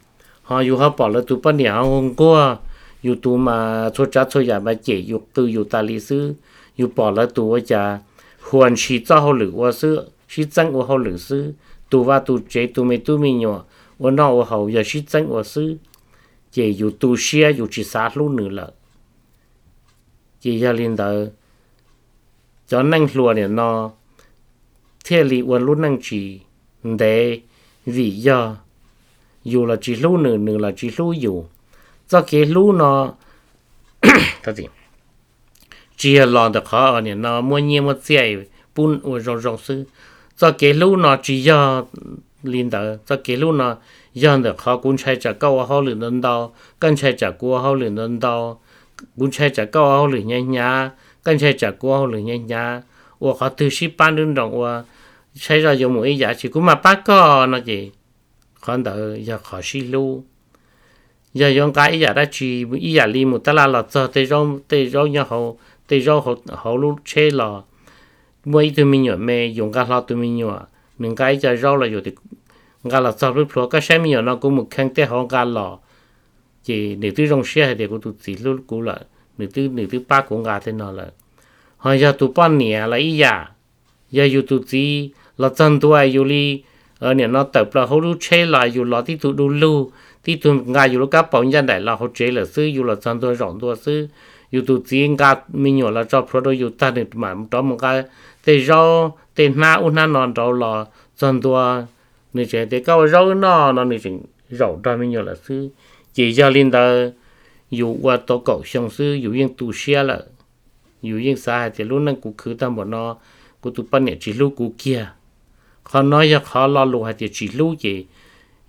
[0.47, 2.57] họ dù họ bỏ là tụ bắt nhà hôm qua
[3.03, 6.35] dù tụ mà cho cha cho nhà mà chỉ dù từ dù ta lý sư
[6.77, 7.99] dù bỏ là tụ cha.
[8.41, 11.53] Hoàn chỉ cho họ lử qua sư chỉ chân của họ lử sư
[11.91, 13.65] tụ và tụ chế tụ mấy tụ mấy nhỏ
[13.99, 15.77] và nó của họ giờ chỉ chân của sư
[16.53, 18.69] chỉ dù tụ xe dù chỉ sát luôn nữa là
[20.41, 21.13] chỉ gia liên đó
[22.69, 23.91] cho năng lúa này nó
[25.05, 26.41] thế lý quân luôn năng chỉ
[26.83, 27.41] để
[27.87, 28.57] vì do
[29.47, 31.45] dù là chỉ lúa nữa nữa là chỉ lúa dù
[32.09, 33.13] cho cái lúa nó,
[34.43, 34.65] cái gì?
[35.97, 38.37] Chỉ là được khó này nó mua nhiều một cái
[38.75, 39.85] bún ở rong rong sư
[40.37, 41.85] cho cái lúa nó chỉ do
[42.43, 43.77] linh đạo cho cái lúc nó
[44.15, 47.59] dân được họ cũng chạy trả câu họ luyện đến đâu cần chạy trả của
[47.59, 48.61] họ luyện đến đâu
[49.19, 50.91] cũng chạy trả câu ao lử nhá nhá
[51.25, 52.83] cần chạy trả câu ao lử nhá nhá.
[53.19, 54.85] Và họ từ ship ban đến đồng và
[55.41, 57.91] chạy ra dùng một ý chỉ cũng mà bắt có, nó gì
[58.67, 60.25] con đỡ giờ khó xí lu
[61.35, 64.61] giờ dùng cái ý đã chỉ, ý li một ta là là cho tây rong
[64.69, 67.61] tây rong nhà hậu tây rong hậu hậu lu chế là
[68.45, 70.61] mỗi tụi mình nhớ mẹ, dùng cái lo tụi mình nhớ
[70.99, 72.11] những cái giờ rau là rồi thì
[72.91, 75.47] cái là cho lúc đó cái xem mình nó cũng một khăn tê họ cái
[75.47, 75.79] lò.
[76.65, 79.01] Chỉ nếu tư rong xe thì cũng tụi chỉ lúc cũng là
[79.39, 81.11] nếu tư nếu tư ba cũng gà thế nào là.
[81.77, 83.49] Hồi giờ tụi ba nhẹ là ý giả.
[84.11, 86.63] Giờ yêu tụi chỉ là chân tụi ai yêu li
[86.99, 89.91] ờ nè, nó tập là hô lu chế là dù là tí tụ đu lu
[90.25, 92.83] tí tụ ngài dù lúc cá bảo nhân đại là hô chế là sư dù
[92.83, 94.09] là chân tôi rộng tôi sư
[94.51, 98.03] dù tụ chỉ ngà mình là cho pro dù ta được mà đó một cái,
[98.45, 100.85] tê rau, tê na, u na non rau là
[101.17, 101.85] chân tôi
[102.35, 105.69] nửa chuyện tê cao rau nó nó nửa chuyện rau đó mình nhỏ là sư
[106.15, 107.13] chỉ cho linh đời
[107.71, 110.21] dù qua tổ cầu xong sư dù yên tu xe là,
[111.03, 113.17] dù yên xa thì lúc nãy cũng cứ tâm bọn nó
[113.61, 115.09] cũng tụ bắn nhẹ chỉ lúc cũng kia
[115.91, 118.07] khó nói giờ khó lo lụa hay thì chỉ lưu gì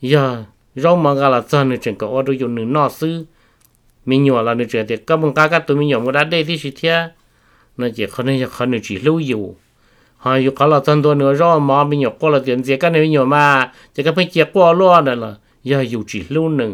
[0.02, 0.44] giờ
[0.76, 3.26] rau mà gà là chân nên chẳng có ở đôi dùng nửa nọ sư
[4.06, 6.24] mình nhỏ là nên chẳng thì các bằng cá cá tụi mình nhỏ mà đã
[6.24, 7.10] đây thì chỉ thế
[7.78, 9.56] nên chỉ khó nói giờ khó nửa chỉ lưu dù
[10.18, 12.78] họ dù khó là chân tôi nửa rau mà mình nhỏ qua là tiền gì
[12.78, 16.04] cái này mình nhỏ mà chỉ cái phải chia qua luôn này là giờ dù
[16.08, 16.72] chỉ lưu nửa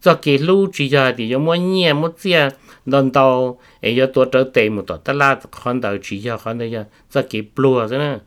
[0.00, 2.48] cho cái lưu chỉ giờ thì giống muốn nhẹ muốn chia
[2.86, 6.38] lần đầu ấy giờ tôi trở tệ một tổ tất là con đầu chỉ giờ
[6.44, 8.18] con đây giờ cho cái blue thế này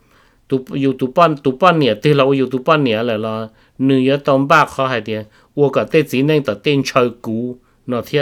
[0.47, 3.47] tu yếu tu bán tu bán nhà tây là yếu tu bán nhà là là
[3.77, 5.23] nữ yếu tông ba khó hai tiền
[5.55, 7.57] và cả tây chỉ nhanh đó tên cho cũ
[7.87, 8.19] nó thì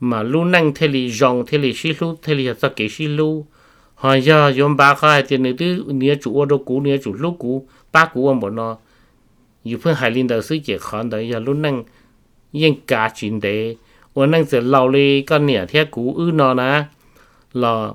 [0.00, 3.06] mà luôn nhanh thế li dòng thế li xí lu thế li sao kế xí
[3.06, 3.46] lu
[3.96, 6.98] họ giờ yom ba khai hay tiền nữ tư, nia chủ ô đô cũ, nia
[6.98, 8.76] chủ lúc cũ ba cũ ông bọn nó
[9.62, 11.84] yêu phương hải linh đầu sư chỉ khán đấy giờ lúc năng
[12.52, 13.76] yên cả chuyện đấy
[14.14, 16.88] ô năng sẽ lâu đi con nia thế cũ ư nó nà.
[17.52, 17.90] Là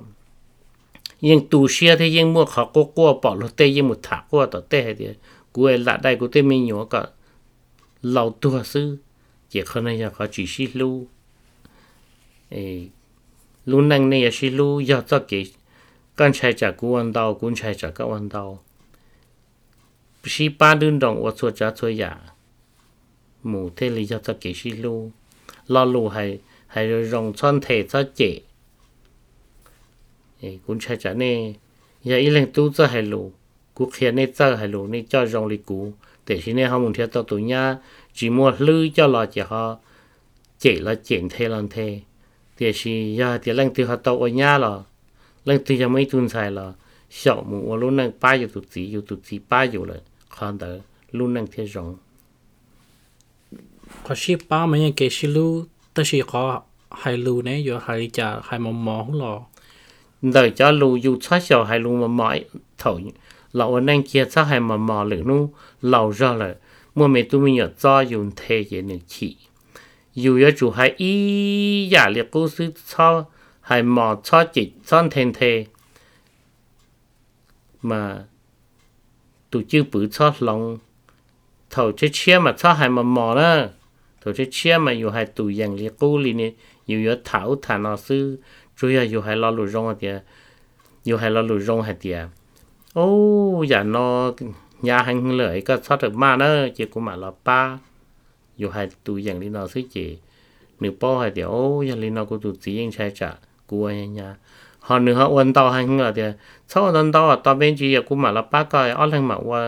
[1.20, 4.24] yên tu xia thế yên mua khó cô cô, bỏ lô tê yên một thả
[4.32, 5.14] cô tỏ tê hay tiền
[5.54, 7.06] cú ấy lạ đây cú tê mình nhỏ cả
[8.02, 8.98] lâu tua sư,
[9.50, 11.08] chỉ không nên khó chỉ xí lu
[13.66, 15.52] lu năng này xí lu giờ cho cái
[16.22, 18.60] con trai trả cú ăn đau cú trai trả các ăn đau
[20.24, 22.18] xí ba đun đồng ở chỗ trả chỗ nhà
[23.44, 25.12] mù thế lý do cho cái xí lu
[25.68, 28.40] lo lu hay hay rong chân thể cho chế,
[30.68, 31.54] cú trai trả nè,
[32.04, 33.32] giờ ý lên tu cho hay lu
[33.74, 35.94] cú khía nên cho hay luôn nên cho rong li cú
[36.28, 37.78] để khi nè họ muốn theo tao tụi nhá
[38.14, 39.78] chỉ mua lư cho lo chỉ ho,
[40.60, 42.02] chế là chuyển thế lần thế
[42.60, 44.80] để khi giờ thì lần từ họ tao ở nhà là
[45.46, 45.74] lakti
[46.12, 46.66] tun sai la
[47.12, 49.98] xiao mu wo lu nang pa yu tu zi yu tu zi pa yu le
[50.36, 50.68] khan da
[51.18, 51.96] lu nang te rong
[54.06, 55.46] ko shi pa ma ye ke shi lu
[55.94, 56.42] ta shi ko
[57.02, 59.32] hai lu ne yo hai cha hai mo mo hu lo
[60.34, 62.40] đời cha lu yu cha xiao hai lu ma mai
[62.78, 62.96] thau
[63.58, 65.38] lão nang kia cha hai ma ma le nu
[65.92, 66.50] lão ra le
[66.96, 69.30] mua mẹ tu mi yo cha yun te ye ne chi
[70.24, 71.12] yu ya chủ hai ý
[71.94, 73.32] ya le cô sư sao
[73.72, 75.66] 係莫初節 son thiên thê
[77.82, 78.26] mà
[79.50, 80.78] tụ chữ bự cho lòng.
[81.70, 83.66] Thầu chế chia mà cho hai mà mò đó.
[84.22, 86.52] Thầu chế chia mà dù hai tụ dạng liệt cú liền nè
[86.88, 88.38] dù yếu thảo thả nó sư
[88.78, 90.08] chủ yếu dù hai lo lù rong thì
[91.04, 92.14] dù hai lo lù rong hay thì
[92.94, 94.34] ô dạ nó,
[94.82, 97.80] nhà hàng lợi có thoát được ma đó chỉ của mà là ba
[98.58, 100.18] dù hai tụ dạng liền nó sư chỉ,
[100.80, 103.12] nếu bao hay thì ô dạ liền nó của tụ yên sai
[103.71, 104.23] ให้เดี๋ยวโอ้ยลีนอกูตัวจียังใช้จ่ากลัวยังไง
[104.87, 106.31] หอหนึ่งเขาวันต่อให้เงาเดี๋ยว
[106.71, 109.61] ชอบวันต่อตอนเป็นจีกูมาละป้าก็อ้อแรงมาว่า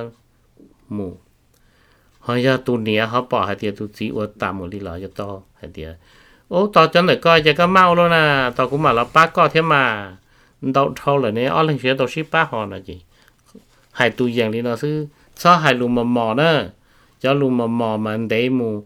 [0.95, 1.11] หมู่
[2.25, 5.93] หอยาตัวเนี้ยเขาปอให้เดี๋ยวตัวจีว่าตามหมดลีหล่อจะต่อให้เดี๋ยว
[6.51, 8.23] โอ้ต่อจังเลยก็จะก็เมาแล้วนะ
[8.57, 9.83] ต่อกูมาละป้าก็เที่ยมา
[10.77, 12.97] ดอกเท่าเลยเนี่ยอ้อแรงเสียตัวชิป้าหอนะจี
[13.97, 14.97] ให้ตัวอย่างลีนอซื้อ
[15.41, 16.55] ชอบให้ลุงมาหมอเนอะ
[17.21, 18.83] cho luôn mà mò mà anh đấy mù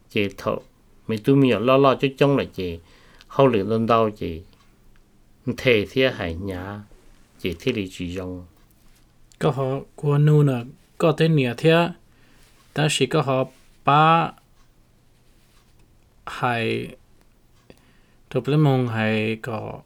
[0.08, 0.62] 只头。
[1.08, 2.78] Mình tu mình lo lo cho trong là chị,
[3.28, 4.42] hậu lửa lần đầu chị
[5.56, 6.80] thể thế hải nhá
[7.40, 8.44] chị thì lý chỉ dùng
[9.38, 10.64] có họ của nu nè
[10.98, 11.88] có tên nhẹ thế
[12.74, 13.44] ta chỉ có họ
[13.84, 14.32] ba
[16.28, 16.88] hải,
[18.28, 19.80] tôi lên mong hải có.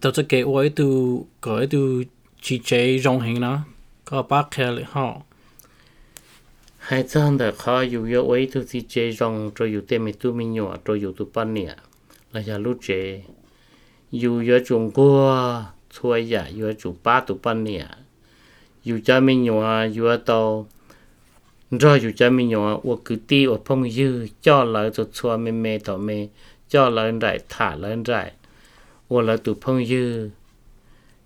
[0.00, 2.02] Tôi sẽ kể với tu có tu
[2.40, 3.58] chỉ chế dùng hình nó
[4.04, 5.20] có bác khe lại họ.
[6.85, 11.73] hai chân đã khóอยู่เยอะไว้ทุกที่เจรองจะอยู่เต็มตัวมีหนัวจะอยู่ตัวปั้นเนี่ย
[12.31, 12.87] แล้วจะรู้เจ
[14.19, 15.19] อยู่เยอะจงกัว
[15.95, 17.53] ช่วยอย่าอยู่จุป้าตัวปั้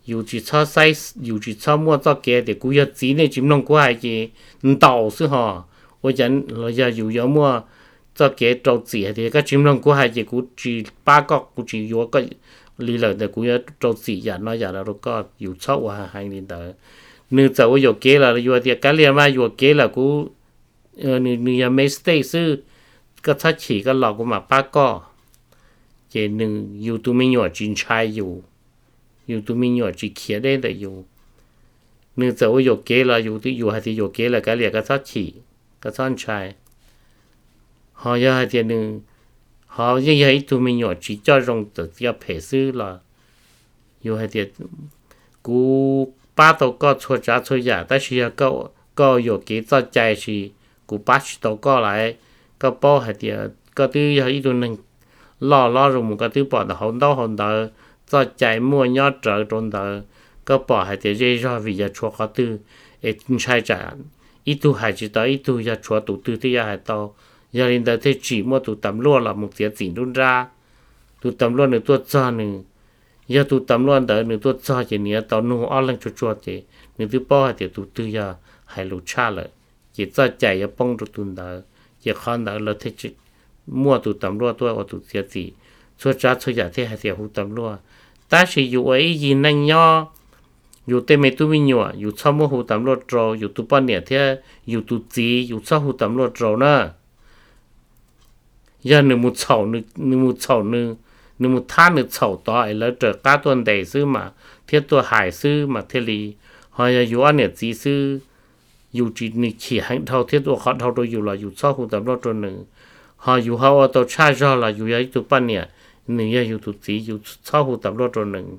[0.09, 4.31] 有几操塞，有几操莫做给的，古要钱呢，就弄过来的，
[4.61, 5.67] 唔到是哈。
[6.01, 7.67] 我人我ya有有莫
[8.13, 12.23] 做给做钱的，个就弄过来的，古只八个古只有个
[12.77, 16.57] 理论的，古要做钱呀，那呀了都个有操我还还领导。
[17.29, 20.31] 你走我有给了，有的改了嘛，有给了古
[21.01, 22.63] 呃，你你也没 stay 是
[23.23, 25.01] 个他起个老个嘛八个，
[26.11, 28.43] 也能有都没有进差有。
[29.27, 30.95] อยู่ตัวมีหยอดจีเขียได้แต่อยู่
[32.15, 35.23] เนื่องจากว่าโยเกละอยู่ที่อยู่หาที่โยเกละก็เรียกก็ซัดฉี
[35.83, 36.45] ก็ซ่อนชาย
[38.01, 38.85] หอยาเดียนึง
[39.75, 42.89] หอยาให้ตัวมีหยอดจีจ้ารงตัวเสียเพซื้อละ
[44.01, 44.43] อยู่หาเดีย
[45.47, 45.59] กู
[46.37, 48.47] ป้าตัวก็ชัวจ้าชัวยาแต่ชีก็
[48.99, 50.37] ก็โยเกจ้าใจชี
[50.89, 51.89] กูป้าชิตัวก็ไหล
[52.61, 53.35] ก็ป้อหาเดีย
[53.77, 54.73] ก็ตื้ออีตัวนึง
[55.49, 57.49] ล่อล่อรงก็ตื้อปอดหอนดอหอนดอ
[58.10, 60.00] do chạy mua nhớ trở trốn tờ
[60.44, 62.58] cơ bỏ hai cái dây do vì giờ chúa có tư
[63.02, 63.90] để sai trả
[64.44, 67.08] ít tu hai chỉ tới ít tu giờ chúa tụ tư thì giờ hai to
[67.52, 70.46] giờ lên đó thế chỉ mua tụ tầm luôn là một tiền tiền luôn ra
[71.22, 72.60] tụ tầm luôn được tuột cho nữa
[73.30, 76.16] giờ tụ tầm luôn đó nữa tuột cho chỉ nữa tao nu ở lên chuột
[76.16, 76.62] chuột chỉ
[76.98, 78.34] nữa thứ bỏ hai cái tụ tư giờ
[78.64, 79.48] hai lũ cha lại
[79.92, 81.62] chỉ do chạy giờ bông tụ tụ tờ
[82.02, 83.10] giờ con tờ là thế chỉ
[83.66, 84.98] mua tụ tầm luôn tôi ở tụ
[86.00, 87.76] số trả số giả thế hay thì hữu tâm luôn
[88.28, 90.06] ta sử dụng ấy gì năng nho,
[90.86, 93.64] dù tên mày tu mình nhọ dù sau mô hữu tâm luôn trò dù tu
[93.68, 96.90] ban nẻ thế dù tu gì dù sau hữu tâm luôn trò nữa
[98.82, 100.94] giờ nửa một sầu nửa nửa một sầu nửa
[101.38, 104.30] nửa một than nửa sầu to ấy là trở cá tuần đầy sư mà
[104.66, 106.34] thiết tua hải sư mà thế lì.
[106.70, 108.18] Họ giờ dù ăn nẻ gì sư
[108.92, 111.74] dù chỉ nửa chỉ hành thâu thiết tua khó thâu đôi dù là dù sau
[111.74, 112.58] hữu tâm luôn trò nửa
[113.16, 115.66] họ dù hao tàu cha ra là dù ấy tu ban nẻ
[116.16, 118.58] mình ra dù tụt sĩ dù sau hồ tập lo trò nừng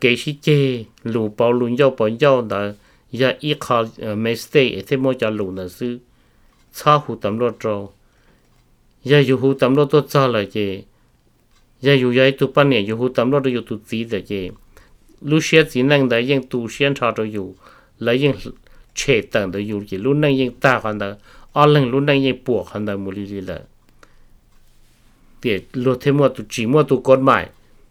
[0.00, 2.74] kế sĩ chê lù bao lùn dâu bao dâu là
[3.12, 3.74] ra ít khá
[4.14, 5.98] mấy stay ở thế mô chả lù là sư
[6.72, 7.86] sau tập lo trò
[9.04, 10.82] ra dù hồ tập lo tốt xa là chê
[11.82, 14.50] ra dù ra tụt ba nè dù hồ tập lo trò dù sĩ là chê
[15.20, 17.54] lúc xe năng đấy nhưng tụ xuyên trò trò dù
[17.98, 18.52] lấy nhưng
[18.94, 21.14] chế tầng đó dù chỉ lúc năng nhưng ta hoàn đó
[21.52, 23.60] ở lần năng nhưng buộc hoàn đó một lý lý là
[25.44, 27.44] เดี๋ยรถเทมัวตุจีมัวตุกฎหม่ย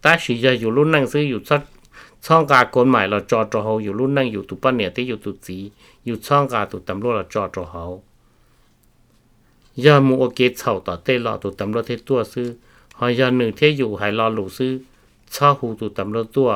[0.04, 1.62] ตาสีจะอยู่รุ่นนั่งซื้ออยู่ซัด
[2.24, 5.58] ช่องกากฎหม่เราจอจอเฮาอยู่รุ่นนั่งอยู่ตุป้าเนี่ยที่อยู่ตุสี
[6.04, 7.84] อยู่ช่องกาตุตำรวจเราจอจอเฮา
[9.84, 12.48] ยามูโอเกตเฉาต่อเต้หล่อตุตำรวจเทตัวซื้อ
[12.98, 14.72] หอยาหนึ่งเที่ยอยู่หายรอหลูซื้อ
[15.34, 16.50] ช่อหูตุตำรวจตัว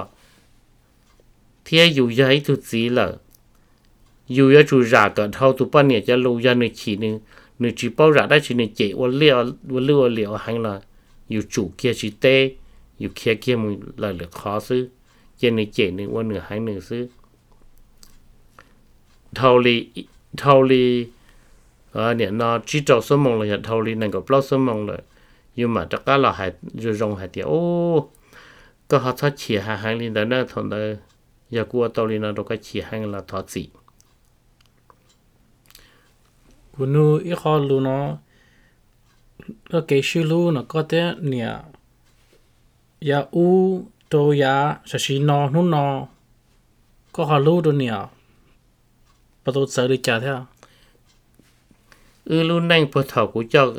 [1.64, 3.06] เที่ยอยู่ย้ายตุสีเหรอ
[4.34, 7.14] อยู่ยาจูจากิดเท่าตุป้าเนี่ยจะลูยาหนึ่งขีหนึ่ง
[7.58, 9.38] หนึ่งจีเป้าระได้ชีหนึ่งเจวันเลี้ยว
[9.72, 10.87] วันเลี้ยวเหลียวหังเลย
[11.30, 12.26] อยู่จู่เกียชิเต
[12.98, 14.82] อยู่เคียเกียมึงเลยเหลือคอซื้อ
[15.38, 17.04] เจนึเจนึว่าเหนือหายเหนือซื้อ
[19.36, 19.76] เทาลี
[20.38, 20.84] เทาลี
[21.92, 25.00] เออเนี่ยนอจีจอกสมองเลยเทาลีนั่นก็ปลอกสมองเลย
[25.56, 26.50] อยู่มาจากก็เราหาย
[26.80, 27.60] อยู่รงหายเดียวโอ้
[28.88, 30.88] ก็เขาทัดเฉียหาหางลินเดอร์เนอร์ทนเลย
[31.52, 33.62] อย่ากลัวเตาลีนอเราก็เฉียหางเราทอดสี
[36.74, 38.04] คุณนูอีคอลูเนาะ
[39.47, 40.83] hay rồi rong hay tiệt ô có họ thoát chỉ hàng hàng lên đó nó
[40.83, 40.83] thằng đó giờ qua tàu li nó đâu có chỉ hàng là thoát gì cú
[40.83, 41.57] nu ít khó lu nó nó cái sư lu nó có thể nè
[43.09, 46.07] ya u to ya sa shi no nu no
[47.11, 47.91] có họ lu đồ nè
[49.45, 50.45] bắt đầu sợ được trả theo
[52.25, 53.73] ư lu nanh bờ thảo của cho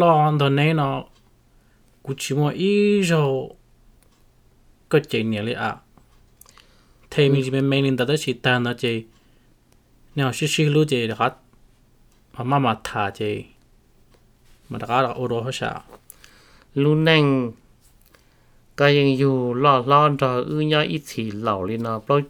[0.00, 0.96] ลองตอนนี้เนาะ
[2.04, 3.48] cú chỉ mua ít rồi
[4.88, 5.76] có chế nhẹ lấy à
[7.10, 9.02] thế mình chỉ mình mình đặt chỉ tan nó chế
[10.14, 11.34] nếu xí xí lú chế là hát
[12.32, 13.44] mà mà mà thả chế
[14.68, 15.82] mà đặt là ô đồ hết sao
[16.74, 17.52] lú neng
[18.76, 22.20] cái gì dù lo lo rồi ư nhá ít thì lẩu lên nó bao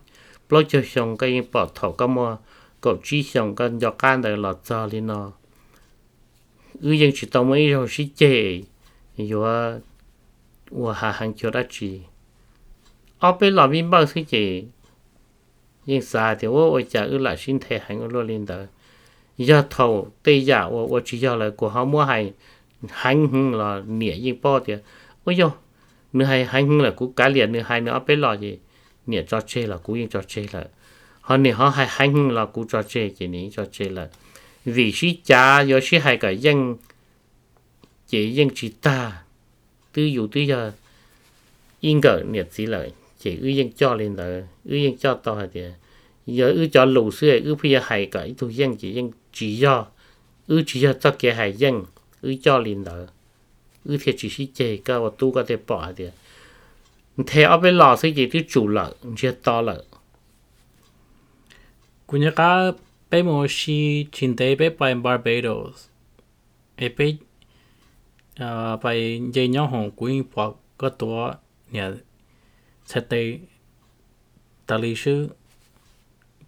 [0.51, 2.37] bao cho xong cái gì bỏ thầu cái mua
[2.81, 5.33] cậu chỉ xong cái giọt can này là giờ lên nó
[6.81, 8.62] ư dân chỉ tao mấy rồi xí chế
[9.17, 9.41] yo
[10.71, 12.01] wa ha han cho ra chi.
[13.19, 14.65] Ở bên lò mình bao thứ gì
[15.87, 18.57] nhưng sa thì wo wo cha ư lại xin thể hành lo lên đó
[19.39, 22.33] giờ thầu tây giả wo wo chỉ giờ lại của họ mua hay
[22.89, 24.75] hành hưng là nĩa nhưng bao thì
[25.25, 25.51] ôi yo
[26.12, 28.59] nữa hay hành hưng là cú cá liền nữa hay nữa bên lò gì
[29.07, 30.65] nĩa cho chê là cú yên cho chê là
[31.21, 34.09] họ nĩa họ hay hành hưng là cú cho chê chỉ nĩa cho chê là
[34.65, 36.77] vì sĩ cha do sĩ hay cả dân
[38.15, 39.23] chỉ dân chỉ ta.
[39.93, 40.73] Tư dụ tư giờ,
[41.81, 45.43] yên cỡ nỉa sĩ lợi, chỉ ư dân cho lên là ư dân cho to
[45.53, 45.62] thì
[46.27, 49.57] giờ ư cho lù xưa, ư bây giờ hay cả thu dân, chỉ dân chỉ
[49.57, 49.87] do,
[50.47, 51.85] ư chỉ do cho cái hay dân,
[52.21, 52.97] ư cho lên đó
[53.85, 56.05] ư thì chỉ sĩ chế cả và tu có thể bỏ thì
[57.27, 59.85] thế ở bên lò sẽ chỉ cái chủ lợi chỉ to lợi.
[62.07, 62.73] Cũng như cả
[63.11, 65.87] bé mua xí chín tế bé bay Barbados
[66.77, 67.12] ấy bé
[68.35, 68.76] à
[69.32, 71.30] dây nhau hồng cú bỏ có tổ
[71.70, 71.93] nhà
[72.87, 73.39] sẽ tế
[74.66, 75.28] ta lý sư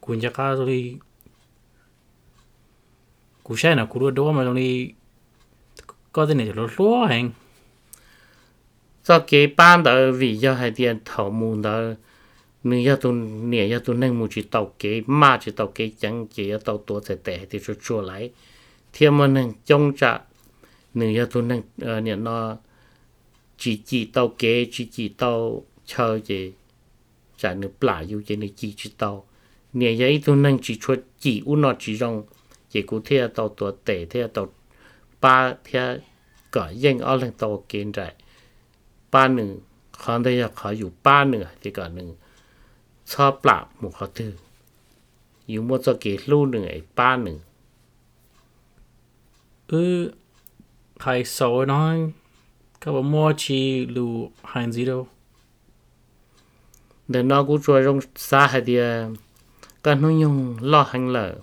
[0.01, 0.99] cú nhớ rồi
[3.43, 4.95] cú sai nào cú đua đua mà rồi
[6.13, 7.31] có thể này lo lo hành
[9.05, 11.81] cho cái ban đó vì do hai tiền thầu mù đó
[12.69, 13.13] nếu do tôi
[13.43, 16.79] nè do tôi nên một chỉ tàu cái mà chỉ tàu cái chẳng chỉ tàu
[16.79, 18.31] tua sẽ tệ thì cho chua lại.
[18.93, 19.93] Thì mà nên trông
[20.97, 21.61] หนึ่งยาทุนนั่ง
[22.05, 22.39] เนี่ยนอ
[23.61, 25.33] จีจีเต้าเก๋จีจีเต้า
[25.89, 26.31] เชาเจ
[27.41, 29.11] จากหนึ่งปลาอยู่เจหนึ่งจีจีเต้า
[29.77, 32.15] เนี่ยยาทุนนั่งจีชวดจีอุนอจีรอง
[32.69, 34.45] เจกูเทียเต้าตัวเตะเทียเต้า
[35.23, 35.83] ปลาเทีย
[36.55, 37.99] ก็ยิ่งเอาเรงเต้าเกณฑ์ใจ
[39.13, 39.49] ป้าหนึ่ง
[40.03, 42.09] ขอได้ยาขออยู่ป้าหนึ่งที่ก่อนหนึ่ง
[43.13, 44.33] ชอบปลาหมูขอถือ
[45.49, 47.37] อยู่มัวจะเกลูกหนึ่งไอ้ป้าหนึ่ง
[49.69, 50.01] เออ
[50.99, 52.13] hai sáu nói
[52.81, 55.09] các bạn mua chỉ lù hàng gì đâu.
[57.09, 59.09] Để nó cũng trôi trong xa hay thì à,
[59.87, 61.35] Cái nó nhung lo hành lở.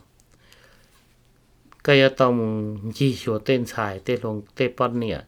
[1.84, 2.38] Cái giờ tàu
[2.94, 5.22] chỉ số tên xài tên luôn tên bắt nè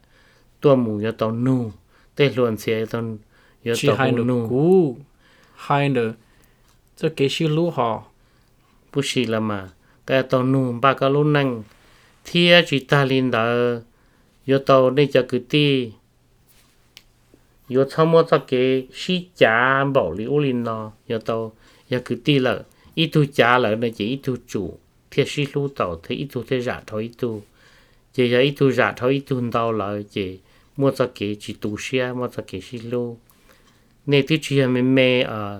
[0.60, 1.72] tua mù giờ tàu nu
[2.14, 3.16] tên luôn xe tàu
[3.64, 4.96] giờ tàu hai nu cú
[5.54, 6.12] hai nữa
[6.96, 8.04] cho cái gì lũ họ.
[8.92, 9.68] Bút xì là mà.
[10.06, 11.62] Cái tàu nu ba cái lũ năng
[12.24, 13.46] thì chỉ ta lên đó
[14.48, 15.92] yo tàu đây cho cái ti
[17.74, 20.64] yo tham mua cho cái sĩ giá bảo lý ô linh
[21.08, 21.52] yo tàu
[21.90, 22.62] yo cái ti là
[22.94, 24.78] ít tu giá là nó chỉ ít tu chủ
[25.10, 27.42] phía xí lú tàu thì ít tu thế giả thôi ít tu
[28.12, 30.38] chỉ là ít tu giả thôi ít tu đau lại chỉ
[30.76, 33.16] mua cho cái chỉ tu xe mua cho cái xí lú
[34.06, 35.58] nên thứ chỉ là mình à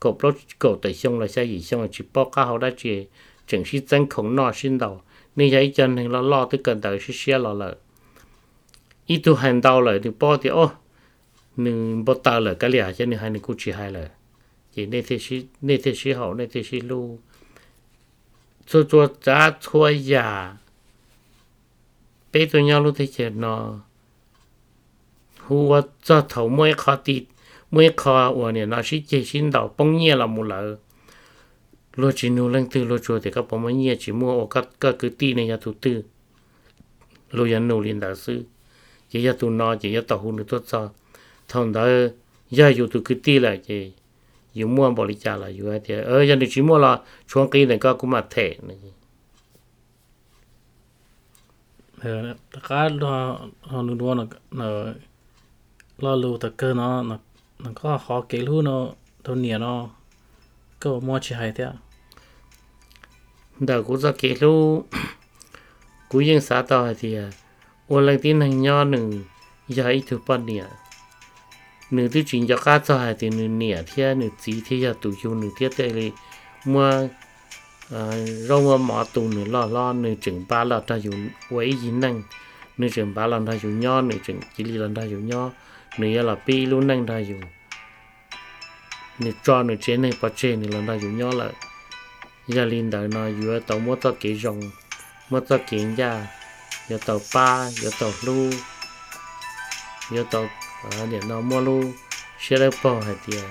[0.00, 1.60] cậu pro cậu tại xong là sao gì?
[1.60, 3.06] Xong chỉ bao cá hậu đã chỉ
[3.46, 5.00] chẳng sĩ chân khổng nọ xin đầu
[5.36, 7.74] nên vậy cho nên nó lo tới cần tới xí xe lo lại
[9.06, 10.70] ít tu hành đau lại thì bỏ thì, ô
[11.56, 14.08] nên bao tao lại cái lẽ cho nên hai nên cũng chỉ hai lại
[14.74, 17.18] chỉ nên thế sĩ nên thế sĩ hậu, nên thế sĩ lu
[18.66, 20.56] cho cho giá thua giả
[22.32, 23.80] bây giờ nhau lúc thế chết nó.
[25.38, 27.22] Hùa cho thầu mỗi khó tịt
[27.70, 30.76] mỗi khó của này nó sĩ chế xin đầu bông nhẹ là một lợ
[31.96, 34.46] lo chỉ nô lên từ lo chùa thì các bông mỗi nhẹ, chỉ mua ở
[34.50, 36.02] các các cứ tì này nhà tu tư.
[37.30, 38.42] Lo nhận nu liên đạo sư
[39.10, 40.92] chỉ cho tụi nó chỉ cho tàu hôn được tốt sao
[41.48, 41.86] thằng đó
[42.50, 43.92] giờ dù tụi cứ ti là chỉ
[44.54, 47.00] dù mua bỏ đi trả là dù ai thì ở giờ được chỉ mua là
[47.26, 48.76] chuông kia này có cũng mà thể này.
[52.68, 54.94] Cái đó họ luôn luôn là là
[55.98, 57.18] lo lu ta cơ nó nó
[57.58, 58.88] nó có khó kể luôn nó
[59.24, 59.90] thôn nhà nó
[60.80, 61.72] có mua chỉ hay thế à.
[63.58, 64.82] đó cũng do kể luôn.
[66.08, 67.30] Cũng yên xã tao thì à
[67.91, 69.05] วันแรกที่นั่งย่อหนึ่ง
[69.77, 70.65] ยาอีทุปเนี่ย
[71.93, 76.09] หนึ่งที่จริงจะก้าจะหายที่หนึ่งเนี่ยที่หนึ่งจีที่จะตุยูหนึ่งที่เตเลย
[76.69, 76.87] เมื่อ
[77.89, 81.13] เอ่อเราว่าหมอตูหนึ่งล่อล่อหนึ่งจึงบ้านเราถ้าอยู่
[81.51, 82.15] ไว้ยินนั่ง
[82.77, 85.41] หนึ่งจึงบ้านเราถ้าอยู่ย่อหนึ่งจึงจิลีเราถ้าอยู่ย่อ
[85.97, 87.39] หนึ่งเราปีรู้นั่งถ้าอยู่
[89.21, 91.53] หนึ่งจอหนึ่งเจนหนึ่งปัจเจหนึ่งเราถ้าอยู่ย่อเลย
[92.47, 94.61] gia linh đời nó vừa tàu mua tàu kỹ rồng
[95.29, 95.39] mua
[96.88, 98.50] tàu kỹ ra vừa tàu ba vừa tàu lu
[100.10, 100.48] vừa tàu
[100.90, 101.82] ở điểm nó mua lu.
[102.40, 103.42] Xe đỡ bò hay tiề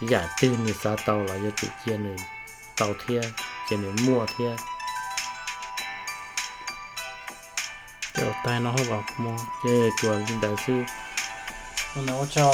[0.00, 2.16] giả tư người xa tàu là vừa tự chia người
[2.76, 3.20] tàu thia
[3.70, 4.56] chỉ người mua thia.
[8.14, 9.36] Kiểu tay nó hơi vào mua.
[9.62, 10.82] Chứ chùa linh đại sư.
[12.06, 12.52] Nó cho.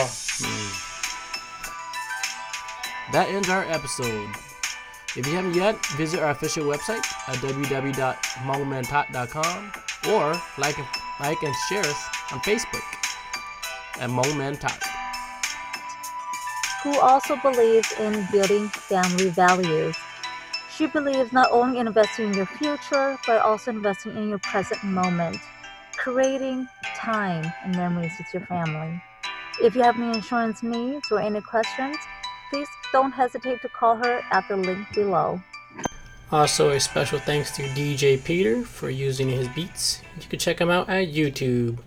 [3.13, 4.29] That ends our episode.
[5.17, 9.71] If you haven't yet, visit our official website at www.mongmantot.com
[10.07, 10.79] or like
[11.21, 12.85] like and share us on Facebook
[14.01, 14.83] at Mongman Tot.
[16.83, 19.97] who also believes in building family values.
[20.71, 24.83] She believes not only in investing in your future, but also investing in your present
[24.85, 25.39] moment,
[25.97, 29.01] creating time and memories with your family.
[29.61, 31.97] If you have any insurance needs or any questions,
[32.51, 35.43] please don't hesitate to call her at the link below.
[36.31, 40.03] Also, a special thanks to DJ Peter for using his beats.
[40.21, 41.79] You can check him out at YouTube.